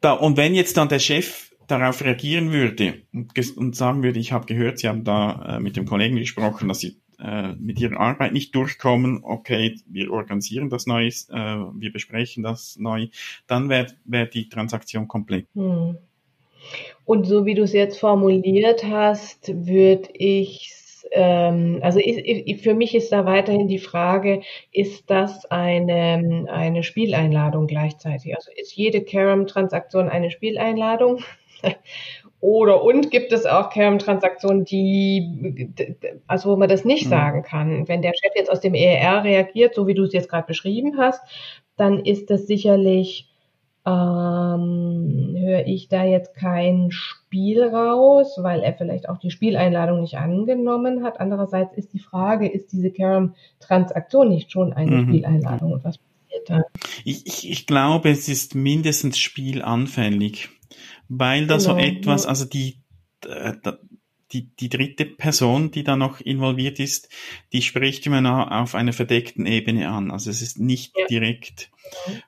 da, 0.00 0.12
und 0.12 0.36
wenn 0.36 0.54
jetzt 0.54 0.76
dann 0.76 0.88
der 0.88 0.98
Chef 0.98 1.50
darauf 1.66 2.02
reagieren 2.02 2.52
würde 2.52 3.02
und, 3.12 3.56
und 3.56 3.76
sagen 3.76 4.02
würde, 4.02 4.18
ich 4.18 4.32
habe 4.32 4.46
gehört, 4.46 4.78
Sie 4.78 4.88
haben 4.88 5.04
da 5.04 5.56
äh, 5.56 5.60
mit 5.60 5.76
dem 5.76 5.86
Kollegen 5.86 6.16
gesprochen, 6.16 6.68
dass 6.68 6.80
Sie 6.80 6.96
äh, 7.20 7.52
mit 7.52 7.78
Ihrer 7.78 8.00
Arbeit 8.00 8.32
nicht 8.32 8.54
durchkommen, 8.54 9.20
okay, 9.22 9.76
wir 9.86 10.10
organisieren 10.10 10.68
das 10.70 10.86
neu, 10.86 11.06
äh, 11.06 11.30
wir 11.30 11.92
besprechen 11.92 12.42
das 12.42 12.76
neu, 12.78 13.08
dann 13.46 13.68
wäre 13.68 13.88
wär 14.04 14.26
die 14.26 14.48
Transaktion 14.48 15.06
komplett. 15.06 15.46
Hm. 15.54 15.96
Und 17.04 17.24
so 17.26 17.46
wie 17.46 17.54
du 17.54 17.62
es 17.62 17.72
jetzt 17.72 17.98
formuliert 17.98 18.84
hast, 18.84 19.48
würde 19.66 20.08
ich 20.14 20.72
ähm, 21.12 21.80
also 21.82 21.98
ich, 21.98 22.18
ich, 22.18 22.62
für 22.62 22.74
mich 22.74 22.94
ist 22.94 23.12
da 23.12 23.24
weiterhin 23.24 23.68
die 23.68 23.78
Frage, 23.78 24.42
ist 24.72 25.10
das 25.10 25.46
eine, 25.46 26.46
eine 26.50 26.82
Spieleinladung 26.82 27.66
gleichzeitig? 27.66 28.34
Also 28.36 28.50
ist 28.54 28.74
jede 28.74 29.02
Carom-Transaktion 29.02 30.08
eine 30.08 30.30
Spieleinladung? 30.30 31.22
Oder 32.40 32.82
und 32.82 33.10
gibt 33.10 33.32
es 33.32 33.44
auch 33.44 33.70
Carom-Transaktionen, 33.70 34.64
die, 34.64 35.70
also 36.26 36.50
wo 36.50 36.56
man 36.56 36.70
das 36.70 36.84
nicht 36.84 37.06
mhm. 37.06 37.10
sagen 37.10 37.42
kann. 37.42 37.88
Wenn 37.88 38.02
der 38.02 38.14
Chef 38.14 38.32
jetzt 38.34 38.50
aus 38.50 38.60
dem 38.60 38.74
ER 38.74 39.24
reagiert, 39.24 39.74
so 39.74 39.86
wie 39.86 39.94
du 39.94 40.04
es 40.04 40.12
jetzt 40.12 40.30
gerade 40.30 40.46
beschrieben 40.46 40.96
hast, 40.98 41.22
dann 41.76 42.04
ist 42.04 42.30
das 42.30 42.46
sicherlich 42.46 43.29
ähm, 43.86 45.34
höre 45.38 45.66
ich 45.66 45.88
da 45.88 46.04
jetzt 46.04 46.34
kein 46.34 46.90
Spiel 46.90 47.62
raus, 47.62 48.38
weil 48.42 48.60
er 48.60 48.74
vielleicht 48.74 49.08
auch 49.08 49.18
die 49.18 49.30
Spieleinladung 49.30 50.00
nicht 50.00 50.16
angenommen 50.16 51.02
hat. 51.02 51.18
Andererseits 51.18 51.76
ist 51.76 51.92
die 51.94 51.98
Frage, 51.98 52.48
ist 52.48 52.72
diese 52.72 52.90
Carom-Transaktion 52.90 54.28
nicht 54.28 54.52
schon 54.52 54.72
eine 54.72 54.96
mhm. 54.96 55.08
Spieleinladung 55.08 55.72
und 55.72 55.84
was 55.84 55.98
passiert 55.98 56.50
da? 56.50 56.62
Ich, 57.04 57.26
ich, 57.26 57.50
ich 57.50 57.66
glaube, 57.66 58.10
es 58.10 58.28
ist 58.28 58.54
mindestens 58.54 59.18
spielanfällig, 59.18 60.50
weil 61.08 61.46
da 61.46 61.56
genau. 61.56 61.70
so 61.70 61.76
etwas, 61.78 62.26
also 62.26 62.44
die, 62.44 62.82
äh, 63.26 63.54
die, 64.32 64.48
die 64.56 64.68
dritte 64.68 65.06
Person, 65.06 65.70
die 65.70 65.82
da 65.82 65.96
noch 65.96 66.20
involviert 66.20 66.78
ist, 66.78 67.08
die 67.52 67.62
spricht 67.62 68.06
immer 68.06 68.60
auf 68.60 68.74
einer 68.74 68.92
verdeckten 68.92 69.46
Ebene 69.46 69.88
an. 69.88 70.10
Also 70.10 70.30
es 70.30 70.42
ist 70.42 70.58
nicht 70.58 70.94
ja. 70.96 71.06
direkt. 71.06 71.70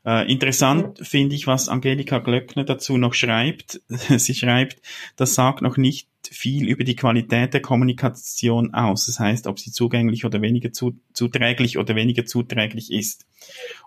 Äh, 0.04 0.30
interessant 0.30 0.98
ja. 0.98 1.04
finde 1.04 1.36
ich, 1.36 1.46
was 1.46 1.68
Angelika 1.68 2.18
Glöckner 2.18 2.64
dazu 2.64 2.96
noch 2.96 3.14
schreibt. 3.14 3.80
Sie 3.88 4.34
schreibt, 4.34 4.82
das 5.16 5.34
sagt 5.34 5.62
noch 5.62 5.76
nicht 5.76 6.08
viel 6.30 6.68
über 6.68 6.84
die 6.84 6.96
Qualität 6.96 7.54
der 7.54 7.62
Kommunikation 7.62 8.74
aus. 8.74 9.06
Das 9.06 9.18
heißt, 9.18 9.46
ob 9.46 9.58
sie 9.58 9.72
zugänglich 9.72 10.24
oder 10.24 10.40
weniger 10.40 10.72
zu, 10.72 10.98
zuträglich 11.12 11.78
oder 11.78 11.94
weniger 11.94 12.24
zuträglich 12.24 12.92
ist. 12.92 13.26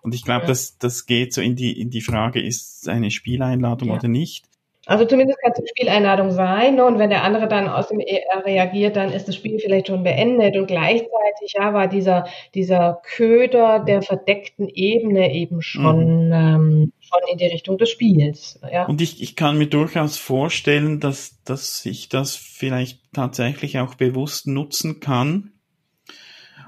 Und 0.01 0.13
ich 0.13 0.23
glaube, 0.23 0.43
ja. 0.43 0.47
das, 0.47 0.77
das 0.77 1.05
geht 1.05 1.33
so 1.33 1.41
in 1.41 1.55
die, 1.55 1.79
in 1.79 1.89
die 1.89 2.01
Frage, 2.01 2.41
ist 2.41 2.83
es 2.83 2.87
eine 2.87 3.11
Spieleinladung 3.11 3.89
oder 3.89 4.07
nicht? 4.07 4.45
Also 4.85 5.05
zumindest 5.05 5.39
kann 5.41 5.51
es 5.51 5.59
eine 5.59 5.67
Spieleinladung 5.67 6.31
sein. 6.31 6.75
Ne? 6.75 6.85
Und 6.85 6.99
wenn 6.99 7.09
der 7.09 7.23
andere 7.23 7.47
dann 7.47 7.67
aus 7.67 7.87
dem 7.87 7.99
ER 7.99 8.45
reagiert, 8.45 8.95
dann 8.95 9.11
ist 9.11 9.27
das 9.27 9.35
Spiel 9.35 9.59
vielleicht 9.59 9.87
schon 9.87 10.03
beendet. 10.03 10.55
Und 10.57 10.67
gleichzeitig 10.67 11.53
ja, 11.55 11.73
war 11.73 11.87
dieser, 11.87 12.27
dieser 12.53 13.01
Köder 13.03 13.79
der 13.79 14.01
verdeckten 14.01 14.69
Ebene 14.69 15.33
eben 15.33 15.61
schon, 15.61 16.27
mhm. 16.27 16.33
ähm, 16.33 16.93
schon 16.99 17.21
in 17.31 17.37
die 17.37 17.47
Richtung 17.47 17.77
des 17.77 17.89
Spiels. 17.89 18.59
Ja. 18.71 18.85
Und 18.85 19.01
ich, 19.01 19.21
ich 19.21 19.35
kann 19.35 19.57
mir 19.57 19.67
durchaus 19.67 20.17
vorstellen, 20.17 20.99
dass, 20.99 21.41
dass 21.43 21.85
ich 21.85 22.09
das 22.09 22.35
vielleicht 22.35 22.99
tatsächlich 23.13 23.79
auch 23.79 23.95
bewusst 23.95 24.45
nutzen 24.45 24.99
kann, 24.99 25.51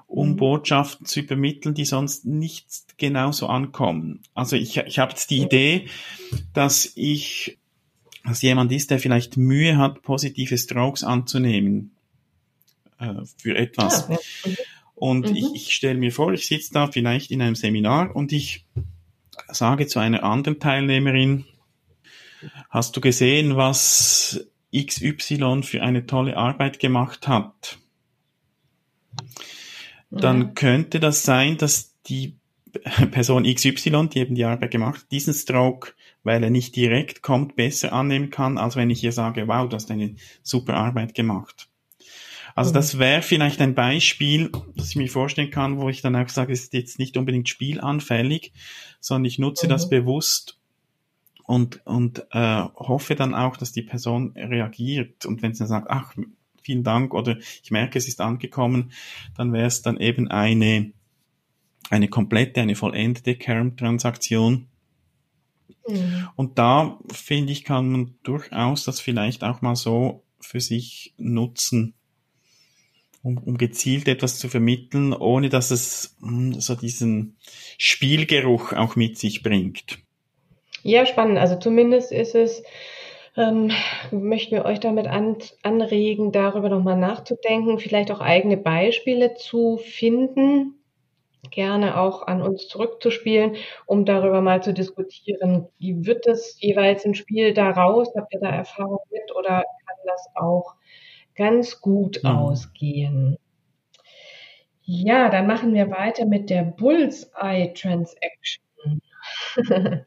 um 0.08 0.32
mhm. 0.32 0.36
Botschaften 0.38 1.06
zu 1.06 1.20
übermitteln, 1.20 1.76
die 1.76 1.86
sonst 1.86 2.26
nicht 2.26 2.98
genauso 2.98 3.48
ankommen. 3.48 4.24
Also 4.34 4.56
ich, 4.56 4.78
ich 4.78 4.98
habe 4.98 5.12
jetzt 5.12 5.30
die 5.30 5.42
Idee, 5.42 5.88
dass 6.54 6.92
ich 6.96 7.57
dass 8.28 8.42
jemand 8.42 8.72
ist, 8.72 8.92
der 8.92 9.00
vielleicht 9.00 9.38
Mühe 9.38 9.78
hat, 9.78 10.02
positive 10.02 10.58
Strokes 10.58 11.04
anzunehmen 11.04 11.92
äh, 13.00 13.14
für 13.38 13.56
etwas. 13.56 14.08
Ja, 14.10 14.18
ja. 14.46 14.56
Und 14.96 15.30
mhm. 15.30 15.36
ich, 15.36 15.56
ich 15.56 15.74
stelle 15.74 15.98
mir 15.98 16.12
vor, 16.12 16.34
ich 16.34 16.46
sitze 16.48 16.74
da 16.74 16.88
vielleicht 16.88 17.32
in 17.32 17.42
einem 17.42 17.56
Seminar 17.56 18.16
und 18.16 18.34
ich 18.34 18.66
sage 19.50 19.88
zu 19.88 20.00
einer 20.00 20.24
anderen 20.24 20.60
Teilnehmerin, 20.60 21.46
hast 22.70 22.98
du 22.98 23.02
gesehen, 23.02 23.56
was 23.56 24.46
XY 24.76 25.62
für 25.64 25.82
eine 25.82 26.06
tolle 26.06 26.36
Arbeit 26.36 26.80
gemacht 26.80 27.28
hat? 27.28 27.78
Dann 30.10 30.42
ja. 30.42 30.48
könnte 30.48 31.00
das 31.00 31.24
sein, 31.24 31.58
dass 31.58 31.96
die 32.08 32.36
Person 33.12 33.44
XY, 33.44 34.10
die 34.10 34.20
eben 34.20 34.36
die 34.36 34.46
Arbeit 34.46 34.72
gemacht 34.72 35.02
hat, 35.02 35.12
diesen 35.12 35.34
Stroke 35.34 35.94
weil 36.28 36.44
er 36.44 36.50
nicht 36.50 36.76
direkt 36.76 37.24
kommt, 37.24 37.56
besser 37.56 37.94
annehmen 37.94 38.30
kann, 38.30 38.58
als 38.58 38.76
wenn 38.76 38.90
ich 38.90 39.00
hier 39.00 39.14
sage, 39.14 39.48
wow, 39.48 39.68
du 39.68 39.76
hast 39.76 39.90
eine 39.90 40.16
super 40.44 40.76
Arbeit 40.76 41.16
gemacht. 41.16 41.70
Also 42.54 42.74
das 42.74 43.00
wäre 43.00 43.22
vielleicht 43.22 43.62
ein 43.62 43.76
Beispiel, 43.76 44.52
das 44.76 44.90
ich 44.90 44.98
mir 44.98 45.08
vorstellen 45.08 45.52
kann, 45.52 45.78
wo 45.78 45.88
ich 45.88 46.02
dann 46.02 46.16
auch 46.18 46.28
sage, 46.28 46.52
es 46.52 46.64
ist 46.64 46.74
jetzt 46.74 47.00
nicht 47.00 47.16
unbedingt 47.16 47.48
spielanfällig, 47.48 48.52
sondern 49.00 49.26
ich 49.26 49.40
nutze 49.40 49.68
mhm. 49.68 49.70
das 49.70 49.90
bewusst 49.90 50.60
und, 51.46 51.86
und 51.86 52.26
äh, 52.32 52.64
hoffe 52.76 53.16
dann 53.16 53.34
auch, 53.34 53.56
dass 53.56 53.72
die 53.72 53.84
Person 53.84 54.34
reagiert. 54.36 55.26
Und 55.26 55.42
wenn 55.42 55.54
sie 55.54 55.60
dann 55.60 55.68
sagt, 55.70 55.88
ach, 55.90 56.14
vielen 56.62 56.84
Dank 56.84 57.14
oder 57.14 57.38
ich 57.64 57.72
merke, 57.72 57.98
es 57.98 58.10
ist 58.10 58.20
angekommen, 58.20 58.92
dann 59.38 59.54
wäre 59.54 59.68
es 59.68 59.82
dann 59.82 59.98
eben 59.98 60.28
eine, 60.28 60.92
eine 61.90 62.10
komplette, 62.10 62.60
eine 62.60 62.76
vollendete 62.76 63.36
Kern-Transaktion. 63.36 64.68
Mhm. 65.88 66.30
Und 66.36 66.58
da 66.58 67.00
finde 67.12 67.54
ich, 67.54 67.64
kann 67.64 67.90
man 67.90 68.16
durchaus 68.24 68.84
das 68.84 69.00
vielleicht 69.00 69.44
auch 69.44 69.62
mal 69.62 69.76
so 69.76 70.24
für 70.40 70.60
sich 70.60 71.14
nutzen, 71.18 71.96
um, 73.24 73.38
um 73.38 73.58
gezielt 73.58 74.08
etwas 74.08 74.40
zu 74.40 74.50
vermitteln, 74.50 75.14
ohne 75.14 75.50
dass 75.50 75.72
es 75.72 76.16
mh, 76.20 76.30
hm, 76.30 76.62
so 76.62 76.76
diesen 76.76 77.38
Spielgeruch 77.78 78.74
auch 78.74 78.96
mit 78.96 79.18
sich 79.18 79.44
bringt. 79.44 80.00
Ja, 80.84 81.06
spannend. 81.06 81.38
Also 81.38 81.58
zumindest 81.58 82.12
ist 82.12 82.36
es, 82.36 82.64
ähm, 83.36 83.72
möchten 84.12 84.56
wir 84.56 84.66
euch 84.66 84.80
damit 84.80 85.08
an, 85.08 85.38
anregen, 85.64 86.32
darüber 86.32 86.70
nochmal 86.70 86.98
nachzudenken, 86.98 87.80
vielleicht 87.80 88.12
auch 88.12 88.20
eigene 88.20 88.58
Beispiele 88.58 89.36
zu 89.36 89.78
finden, 89.78 90.77
gerne 91.50 92.00
auch 92.00 92.28
an 92.28 92.42
uns 92.42 92.68
zurückzuspielen, 92.68 93.56
um 93.86 94.06
darüber 94.06 94.42
mal 94.42 94.62
zu 94.64 94.74
diskutieren, 94.74 95.68
wie 95.80 96.06
wird 96.06 96.28
das 96.28 96.60
jeweils 96.60 97.06
ein 97.06 97.16
Spiel 97.16 97.54
daraus? 97.54 98.14
Habt 98.16 98.34
ihr 98.34 98.40
da 98.40 98.50
Erfahrung 98.50 99.00
mit 99.12 99.36
oder 99.36 99.64
kann 99.86 99.98
das 100.06 100.28
auch 100.36 100.76
ganz 101.36 101.82
gut 101.82 102.22
mhm. 102.24 102.30
ausgehen? 102.30 103.38
Ja, 104.84 105.30
dann 105.30 105.48
machen 105.48 105.74
wir 105.74 105.92
weiter 105.92 106.26
mit 106.26 106.50
der 106.50 106.64
Bullseye 106.64 107.74
Transaction. 107.74 109.02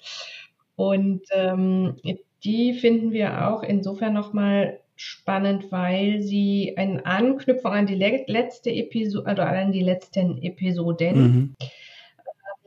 Und 0.77 1.23
ähm, 1.33 1.97
die 2.43 2.73
finden 2.73 3.13
wir 3.13 3.49
auch 3.49 3.63
insofern 3.63 4.15
nochmal 4.15 4.81
spannend, 5.01 5.73
weil 5.73 6.21
sie 6.21 6.75
eine 6.77 7.05
Anknüpfung 7.07 7.73
an 7.73 7.87
die 7.87 7.95
letzte 7.95 8.71
Episode, 8.71 9.27
also 9.27 9.43
an 9.43 9.73
die 9.73 9.83
letzten 9.83 10.43
Episoden, 10.43 11.23
mhm. 11.23 11.57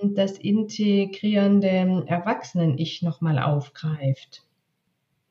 Ähm, 0.02 0.16
das 0.16 0.40
integrierende 0.40 2.04
Erwachsenen-Ich 2.08 3.04
nochmal 3.04 3.38
aufgreift. 3.38 4.44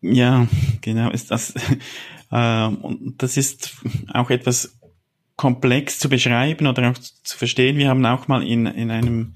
Ja, 0.01 0.47
genau, 0.81 1.11
ist 1.11 1.33
das, 1.33 1.55
äh, 2.31 2.67
und 2.67 3.15
das 3.19 3.37
ist 3.37 3.83
auch 4.13 4.31
etwas 4.31 4.79
komplex 5.35 5.99
zu 5.99 6.09
beschreiben 6.09 6.69
oder 6.69 6.91
auch 6.91 6.99
zu 6.99 7.37
verstehen. 7.37 7.79
Wir 7.79 7.89
haben 7.89 8.07
auch 8.07 8.29
mal 8.29 8.47
in, 8.47 8.67
in 8.67 8.93
einem 8.93 9.35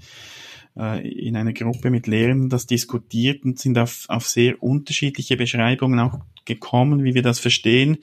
äh, 0.77 1.09
in 1.09 1.37
einer 1.37 1.53
Gruppe 1.53 1.91
mit 1.91 2.07
Lehrern 2.07 2.49
das 2.49 2.67
diskutiert 2.67 3.45
und 3.45 3.59
sind 3.59 3.79
auf, 3.79 4.05
auf 4.09 4.27
sehr 4.27 4.63
unterschiedliche 4.63 5.37
Beschreibungen 5.37 5.99
auch 6.01 6.21
gekommen, 6.45 7.05
wie 7.05 7.15
wir 7.15 7.23
das 7.23 7.39
verstehen. 7.39 7.99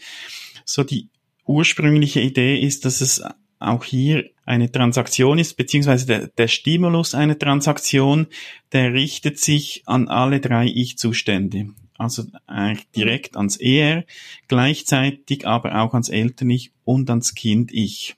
So 0.65 0.83
die 0.83 1.09
ursprüngliche 1.45 2.21
Idee 2.21 2.59
ist, 2.59 2.85
dass 2.85 3.01
es 3.01 3.23
auch 3.59 3.83
hier 3.83 4.29
eine 4.45 4.71
Transaktion 4.71 5.39
ist, 5.39 5.55
beziehungsweise 5.55 6.05
der, 6.05 6.27
der 6.27 6.47
Stimulus 6.47 7.15
einer 7.15 7.39
Transaktion, 7.39 8.27
der 8.73 8.93
richtet 8.93 9.39
sich 9.39 9.83
an 9.85 10.09
alle 10.09 10.41
drei 10.41 10.65
Ich-Zustände. 10.65 11.69
Also 11.97 12.23
eigentlich 12.47 12.89
direkt 12.91 13.37
ans 13.37 13.57
ER, 13.57 14.03
gleichzeitig 14.47 15.47
aber 15.47 15.81
auch 15.81 15.93
ans 15.93 16.09
Eltern-Ich 16.09 16.71
und 16.83 17.09
ans 17.09 17.35
Kind-Ich. 17.35 18.15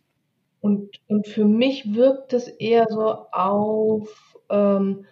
Und, 0.62 1.00
und 1.08 1.28
für 1.28 1.46
mich 1.46 1.94
wirkt 1.94 2.34
es 2.34 2.48
eher 2.48 2.88
so 2.90 3.04
auf 3.32 4.25
ähm, 4.50 5.06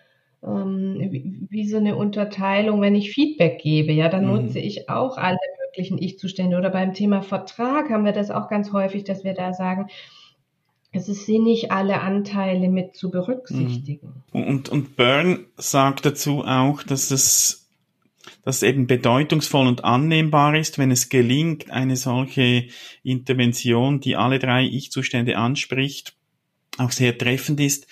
ähm, 0.44 1.48
wie, 1.50 1.68
so 1.68 1.78
eine 1.78 1.96
Unterteilung, 1.96 2.82
wenn 2.82 2.96
ich 2.96 3.12
Feedback 3.12 3.60
gebe, 3.62 3.94
ja, 3.94 4.10
dann 4.10 4.26
mhm. 4.26 4.32
nutze 4.32 4.60
ich 4.60 4.90
auch 4.90 5.18
alle 5.18 5.38
möglichen 5.66 5.98
Ich-Zustände. 5.98 6.58
Oder 6.58 6.70
beim 6.70 6.94
Thema 6.94 7.22
Vertrag 7.22 7.90
haben 7.90 8.06
wir 8.06 8.12
das 8.12 8.32
auch 8.32 8.50
ganz 8.50 8.74
häufig, 8.74 9.04
dass 9.04 9.24
wir 9.24 9.34
da 9.34 9.54
sagen, 9.54 9.88
es 10.92 11.10
ist 11.10 11.26
sinnig, 11.26 11.72
alle 11.72 12.02
Anteile 12.02 12.70
mit 12.70 12.96
zu 12.96 13.10
berücksichtigen. 13.10 14.24
Mhm. 14.32 14.44
Und, 14.44 14.70
und 14.70 14.96
Byrne 14.96 15.40
sagt 15.58 16.06
dazu 16.06 16.44
auch, 16.46 16.84
dass 16.84 17.12
es 17.12 17.60
dass 18.46 18.58
es 18.58 18.64
eben 18.64 18.88
bedeutungsvoll 18.88 19.68
und 19.68 19.86
annehmbar 19.86 20.56
ist, 20.56 20.78
wenn 20.78 20.92
es 20.92 21.10
gelingt, 21.10 21.70
eine 21.72 21.96
solche 21.96 22.68
Intervention, 23.02 24.02
die 24.02 24.16
alle 24.18 24.40
drei 24.40 24.64
Ich-Zustände 24.64 25.38
anspricht, 25.38 26.14
auch 26.78 26.92
sehr 26.92 27.18
treffend 27.18 27.60
ist, 27.60 27.88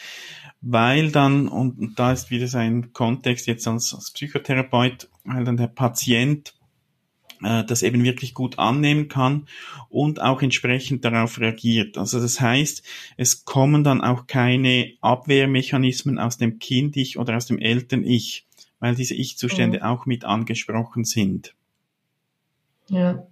weil 0.62 1.12
dann, 1.12 1.47
und 1.47 1.97
da 1.97 2.12
ist 2.12 2.30
wieder 2.30 2.47
sein 2.47 2.93
Kontext 2.93 3.47
jetzt 3.47 3.67
als, 3.67 3.93
als 3.93 4.12
Psychotherapeut, 4.12 5.10
weil 5.24 5.43
dann 5.43 5.58
der 5.58 5.67
Patient 5.67 6.54
äh, 7.43 7.63
das 7.63 7.82
eben 7.82 8.04
wirklich 8.04 8.34
gut 8.34 8.60
annehmen 8.60 9.08
kann 9.08 9.47
und 9.89 10.21
auch 10.21 10.41
entsprechend 10.41 11.04
darauf 11.04 11.39
reagiert. 11.39 11.97
Also 11.97 12.19
das 12.19 12.39
heißt, 12.39 12.84
es 13.17 13.45
kommen 13.45 13.84
dann 13.84 14.02
auch 14.02 14.28
keine 14.28 14.93
Abwehrmechanismen 15.02 16.19
aus 16.19 16.38
dem 16.38 16.60
Kind-Ich 16.60 17.17
oder 17.17 17.36
aus 17.36 17.47
dem 17.47 17.58
Eltern-Ich, 17.58 18.45
weil 18.80 18.95
diese 18.95 19.15
Ich-Zustände 19.15 19.80
mhm. 19.80 19.84
auch 19.84 20.06
mit 20.06 20.26
angesprochen 20.26 21.04
sind. 21.06 21.56
Ja. 22.88 23.26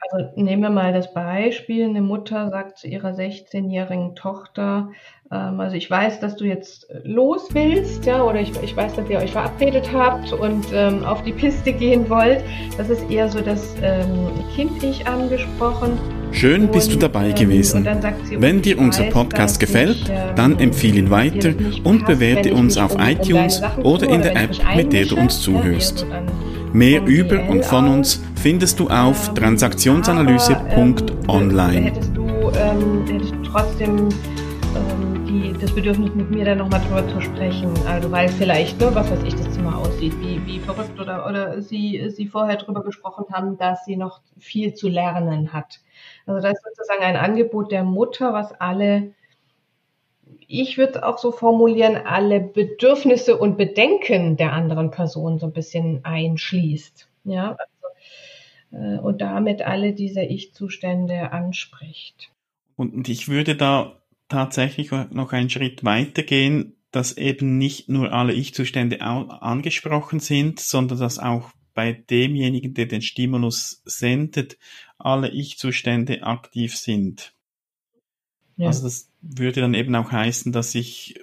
Also 0.00 0.30
nehmen 0.36 0.62
wir 0.62 0.70
mal 0.70 0.92
das 0.92 1.12
Beispiel. 1.12 1.84
Eine 1.84 2.00
Mutter 2.00 2.50
sagt 2.50 2.78
zu 2.78 2.88
ihrer 2.88 3.10
16-jährigen 3.10 4.14
Tochter, 4.14 4.90
ähm, 5.32 5.60
also 5.60 5.76
ich 5.76 5.88
weiß, 5.88 6.20
dass 6.20 6.36
du 6.36 6.44
jetzt 6.44 6.90
äh, 6.90 7.00
los 7.04 7.48
willst, 7.52 8.04
ja, 8.04 8.22
oder 8.22 8.40
ich, 8.40 8.50
ich 8.62 8.76
weiß, 8.76 8.96
dass 8.96 9.08
ihr 9.08 9.18
euch 9.18 9.32
verabredet 9.32 9.90
habt 9.92 10.32
und 10.32 10.66
ähm, 10.72 11.04
auf 11.04 11.22
die 11.22 11.32
Piste 11.32 11.72
gehen 11.72 12.08
wollt. 12.10 12.42
Das 12.76 12.90
ist 12.90 13.08
eher 13.10 13.28
so 13.28 13.40
das 13.40 13.74
ähm, 13.82 14.28
Kind-Ich 14.54 15.06
angesprochen. 15.06 15.98
Schön 16.32 16.62
und, 16.62 16.72
bist 16.72 16.92
du 16.92 16.96
dabei 16.96 17.28
ähm, 17.28 17.34
gewesen. 17.34 17.88
Sie, 18.24 18.40
wenn 18.40 18.62
dir 18.62 18.78
unser 18.78 19.04
Podcast 19.04 19.54
weiß, 19.54 19.58
gefällt, 19.60 19.96
ich, 20.02 20.10
ähm, 20.10 20.34
dann 20.34 20.58
empfehle 20.58 20.98
ihn 20.98 21.10
weiter 21.10 21.52
und 21.84 22.06
bewerte 22.06 22.54
uns 22.54 22.76
auf 22.76 22.94
um, 22.94 23.00
iTunes 23.00 23.62
um 23.76 23.84
oder 23.84 24.08
in 24.08 24.22
der 24.22 24.36
App, 24.36 24.50
mit 24.76 24.92
der 24.92 25.06
du 25.06 25.16
uns 25.16 25.40
zuhörst. 25.40 26.06
Mehr 26.72 27.04
über 27.04 27.48
und 27.48 27.64
von 27.64 27.88
uns 27.88 28.22
findest 28.36 28.78
du 28.78 28.88
auf 28.88 29.34
transaktionsanalyse.online. 29.34 31.86
Hättest 31.86 32.12
ähm, 32.16 33.04
hättest 33.06 33.32
du 33.32 33.42
trotzdem 33.42 34.08
ähm, 34.76 35.26
die, 35.26 35.52
das 35.60 35.74
Bedürfnis, 35.74 36.14
mit 36.14 36.30
mir 36.30 36.44
da 36.44 36.54
nochmal 36.54 36.80
drüber 36.80 37.08
zu 37.08 37.20
sprechen. 37.20 37.72
Also 37.88 38.12
weil 38.12 38.28
vielleicht, 38.28 38.78
ne, 38.80 38.94
was 38.94 39.10
weiß 39.10 39.24
ich, 39.24 39.34
das 39.34 39.50
Zimmer 39.50 39.78
aussieht, 39.78 40.14
wie, 40.20 40.46
wie 40.46 40.60
verrückt 40.60 41.00
oder, 41.00 41.28
oder 41.28 41.60
sie, 41.60 42.08
sie 42.10 42.26
vorher 42.26 42.54
drüber 42.56 42.84
gesprochen 42.84 43.24
haben, 43.32 43.58
dass 43.58 43.84
sie 43.84 43.96
noch 43.96 44.20
viel 44.38 44.74
zu 44.74 44.88
lernen 44.88 45.52
hat. 45.52 45.80
Also 46.26 46.40
das 46.40 46.52
ist 46.52 46.76
sozusagen 46.76 47.02
ein 47.02 47.16
Angebot 47.16 47.72
der 47.72 47.82
Mutter, 47.82 48.32
was 48.32 48.52
alle, 48.60 49.10
ich 50.50 50.78
würde 50.78 51.06
auch 51.06 51.18
so 51.18 51.30
formulieren, 51.30 51.96
alle 51.96 52.40
Bedürfnisse 52.40 53.36
und 53.36 53.56
Bedenken 53.56 54.36
der 54.36 54.52
anderen 54.52 54.90
Person 54.90 55.38
so 55.38 55.46
ein 55.46 55.52
bisschen 55.52 56.04
einschließt. 56.04 57.08
Ja, 57.24 57.56
also, 57.56 58.84
äh, 58.84 58.98
und 58.98 59.20
damit 59.20 59.62
alle 59.62 59.92
diese 59.92 60.22
Ich-Zustände 60.22 61.32
anspricht. 61.32 62.30
Und 62.76 63.08
ich 63.08 63.28
würde 63.28 63.56
da 63.56 64.00
tatsächlich 64.28 64.90
noch 64.90 65.32
einen 65.32 65.50
Schritt 65.50 65.84
weitergehen, 65.84 66.76
dass 66.90 67.16
eben 67.16 67.58
nicht 67.58 67.88
nur 67.88 68.12
alle 68.12 68.32
Ich-Zustände 68.32 69.00
angesprochen 69.00 70.18
sind, 70.18 70.58
sondern 70.58 70.98
dass 70.98 71.18
auch 71.18 71.50
bei 71.74 71.92
demjenigen, 71.92 72.74
der 72.74 72.86
den 72.86 73.02
Stimulus 73.02 73.82
sendet, 73.84 74.58
alle 74.98 75.28
Ich-Zustände 75.28 76.24
aktiv 76.24 76.76
sind. 76.76 77.34
Ja. 78.60 78.66
Also 78.66 78.82
das 78.82 79.08
würde 79.22 79.62
dann 79.62 79.72
eben 79.72 79.94
auch 79.94 80.12
heißen, 80.12 80.52
dass 80.52 80.74
ich 80.74 81.18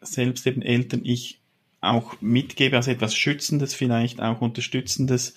selbst 0.00 0.44
eben 0.46 0.60
Eltern 0.60 1.02
ich 1.04 1.40
auch 1.80 2.20
mitgebe, 2.20 2.76
also 2.76 2.90
etwas 2.90 3.14
Schützendes, 3.14 3.74
vielleicht 3.74 4.20
auch 4.20 4.40
Unterstützendes, 4.40 5.34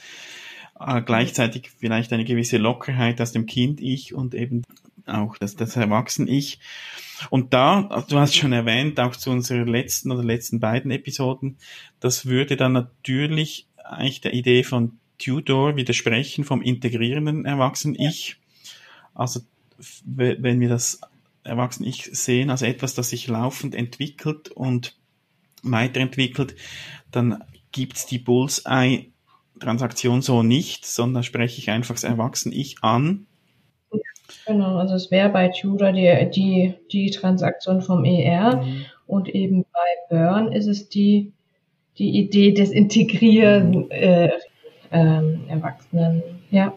äh, 0.80 1.02
gleichzeitig 1.02 1.70
vielleicht 1.78 2.12
eine 2.12 2.26
gewisse 2.26 2.58
Lockerheit 2.58 3.22
aus 3.22 3.34
dem 3.34 3.46
Kind-Ich 3.46 4.16
und 4.16 4.34
eben 4.34 4.64
auch 5.06 5.38
das, 5.38 5.56
das 5.56 5.76
Erwachsenen-Ich. 5.76 6.60
Und 7.30 7.54
da, 7.54 8.04
du 8.10 8.18
hast 8.18 8.36
schon 8.36 8.52
erwähnt, 8.52 9.00
auch 9.00 9.16
zu 9.16 9.30
unserer 9.30 9.66
letzten 9.66 10.12
oder 10.12 10.24
letzten 10.24 10.60
beiden 10.60 10.90
Episoden, 10.90 11.58
das 12.00 12.26
würde 12.26 12.58
dann 12.58 12.74
natürlich 12.74 13.68
eigentlich 13.78 14.22
der 14.22 14.34
Idee 14.34 14.64
von 14.64 14.98
Tudor 15.20 15.76
widersprechen 15.76 16.46
vom 16.46 16.64
integrierenden 16.64 17.46
Erwachsenen-Ich. 17.46 18.38
Also 19.14 19.42
wenn 20.04 20.60
wir 20.60 20.70
das 20.70 21.00
Erwachsenen-Ich 21.44 22.10
sehen 22.14 22.50
als 22.50 22.62
etwas, 22.62 22.96
das 22.96 23.10
sich 23.10 23.28
laufend 23.28 23.76
entwickelt 23.76 24.50
und 24.50 24.96
weiterentwickelt, 25.64 26.56
dann 27.12 27.44
gibt's 27.72 28.06
die 28.06 28.20
Bullseye-Transaktion 28.20 30.22
so 30.22 30.44
nicht, 30.44 30.86
sondern 30.86 31.24
spreche 31.24 31.60
ich 31.60 31.70
einfach 31.70 31.96
das 31.96 32.04
Erwachsenen-Ich 32.04 32.78
an 32.82 33.28
Genau, 34.46 34.78
also 34.78 34.96
es 34.96 35.12
wäre 35.12 35.30
bei 35.30 35.50
Tudor 35.50 35.92
die, 35.92 36.30
die, 36.34 36.74
die 36.92 37.12
Transaktion 37.12 37.82
vom 37.82 38.06
ER 38.06 38.58
mhm. 38.58 38.86
und 39.08 39.30
eben 39.30 39.64
bei 39.64 40.10
Burn 40.10 40.52
ist 40.52 40.68
es 40.68 40.90
die, 40.90 41.34
die 41.98 42.18
Idee 42.18 42.52
des 42.52 42.72
Integrieren 42.72 43.86
mhm. 43.86 43.92
äh, 43.92 44.30
ähm, 44.92 45.42
Erwachsenen, 45.48 46.24
ja. 46.52 46.74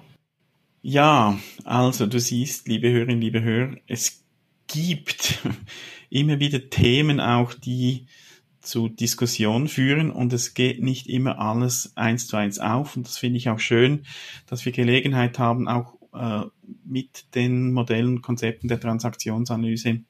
Ja, 0.82 1.36
also 1.64 2.06
du 2.06 2.20
siehst, 2.20 2.68
liebe 2.68 2.90
Hörerinnen, 2.90 3.20
liebe 3.20 3.42
Hörer, 3.42 3.76
es 3.88 4.24
gibt 4.66 5.38
immer 6.10 6.40
wieder 6.40 6.70
Themen 6.70 7.20
auch, 7.20 7.54
die 7.54 8.06
zu 8.60 8.88
Diskussion 8.88 9.68
führen 9.68 10.10
und 10.10 10.32
es 10.32 10.54
geht 10.54 10.82
nicht 10.82 11.06
immer 11.06 11.38
alles 11.38 11.92
eins 11.96 12.26
zu 12.26 12.36
eins 12.36 12.58
auf 12.58 12.96
und 12.96 13.06
das 13.06 13.16
finde 13.18 13.38
ich 13.38 13.48
auch 13.48 13.60
schön, 13.60 14.04
dass 14.46 14.64
wir 14.64 14.72
Gelegenheit 14.72 15.38
haben, 15.38 15.68
auch 15.68 15.94
äh, 16.12 16.46
mit 16.84 17.34
den 17.34 17.72
Modellen, 17.72 18.22
Konzepten 18.22 18.68
der 18.68 18.80
Transaktionsanalyse 18.80 20.00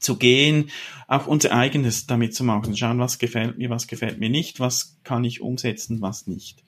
zu 0.00 0.16
gehen, 0.16 0.70
auch 1.06 1.26
unser 1.26 1.52
eigenes 1.52 2.06
damit 2.06 2.34
zu 2.34 2.44
machen, 2.44 2.76
schauen, 2.76 2.98
was 2.98 3.18
gefällt 3.18 3.58
mir, 3.58 3.68
was 3.68 3.86
gefällt 3.86 4.18
mir 4.18 4.30
nicht, 4.30 4.58
was 4.58 4.98
kann 5.04 5.24
ich 5.24 5.42
umsetzen, 5.42 6.00
was 6.00 6.26
nicht. 6.26 6.64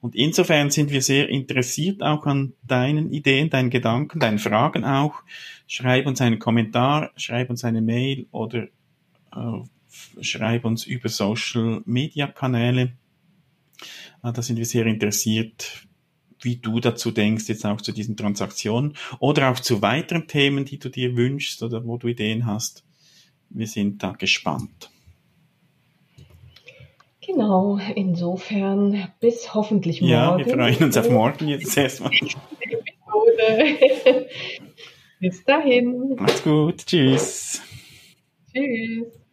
Und 0.00 0.14
insofern 0.14 0.70
sind 0.70 0.90
wir 0.90 1.02
sehr 1.02 1.28
interessiert 1.28 2.02
auch 2.02 2.26
an 2.26 2.52
deinen 2.66 3.12
Ideen, 3.12 3.50
deinen 3.50 3.70
Gedanken, 3.70 4.20
deinen 4.20 4.38
Fragen 4.38 4.84
auch. 4.84 5.22
Schreib 5.66 6.06
uns 6.06 6.20
einen 6.20 6.38
Kommentar, 6.38 7.10
schreib 7.16 7.50
uns 7.50 7.64
eine 7.64 7.82
Mail 7.82 8.26
oder 8.30 8.68
äh, 9.34 10.20
schreib 10.20 10.64
uns 10.64 10.86
über 10.86 11.08
Social 11.08 11.82
Media 11.86 12.26
Kanäle. 12.26 12.92
Äh, 14.22 14.32
da 14.32 14.42
sind 14.42 14.58
wir 14.58 14.66
sehr 14.66 14.86
interessiert, 14.86 15.86
wie 16.40 16.56
du 16.56 16.80
dazu 16.80 17.10
denkst, 17.10 17.48
jetzt 17.48 17.64
auch 17.64 17.80
zu 17.80 17.92
diesen 17.92 18.16
Transaktionen 18.16 18.94
oder 19.18 19.50
auch 19.50 19.60
zu 19.60 19.82
weiteren 19.82 20.28
Themen, 20.28 20.64
die 20.64 20.78
du 20.78 20.88
dir 20.90 21.16
wünschst 21.16 21.62
oder 21.62 21.84
wo 21.84 21.96
du 21.96 22.08
Ideen 22.08 22.46
hast. 22.46 22.84
Wir 23.48 23.66
sind 23.66 24.02
da 24.02 24.12
gespannt. 24.12 24.90
Genau, 27.26 27.78
insofern 27.94 29.08
bis 29.20 29.52
hoffentlich 29.52 30.00
morgen. 30.00 30.12
Ja, 30.12 30.38
wir 30.38 30.46
freuen 30.46 30.84
uns 30.84 30.96
auf 30.96 31.10
morgen 31.10 31.48
jetzt 31.48 31.76
erstmal. 31.76 32.12
bis 35.20 35.44
dahin. 35.44 36.14
Macht's 36.16 36.42
gut. 36.44 36.86
Tschüss. 36.86 37.60
Tschüss. 38.52 39.25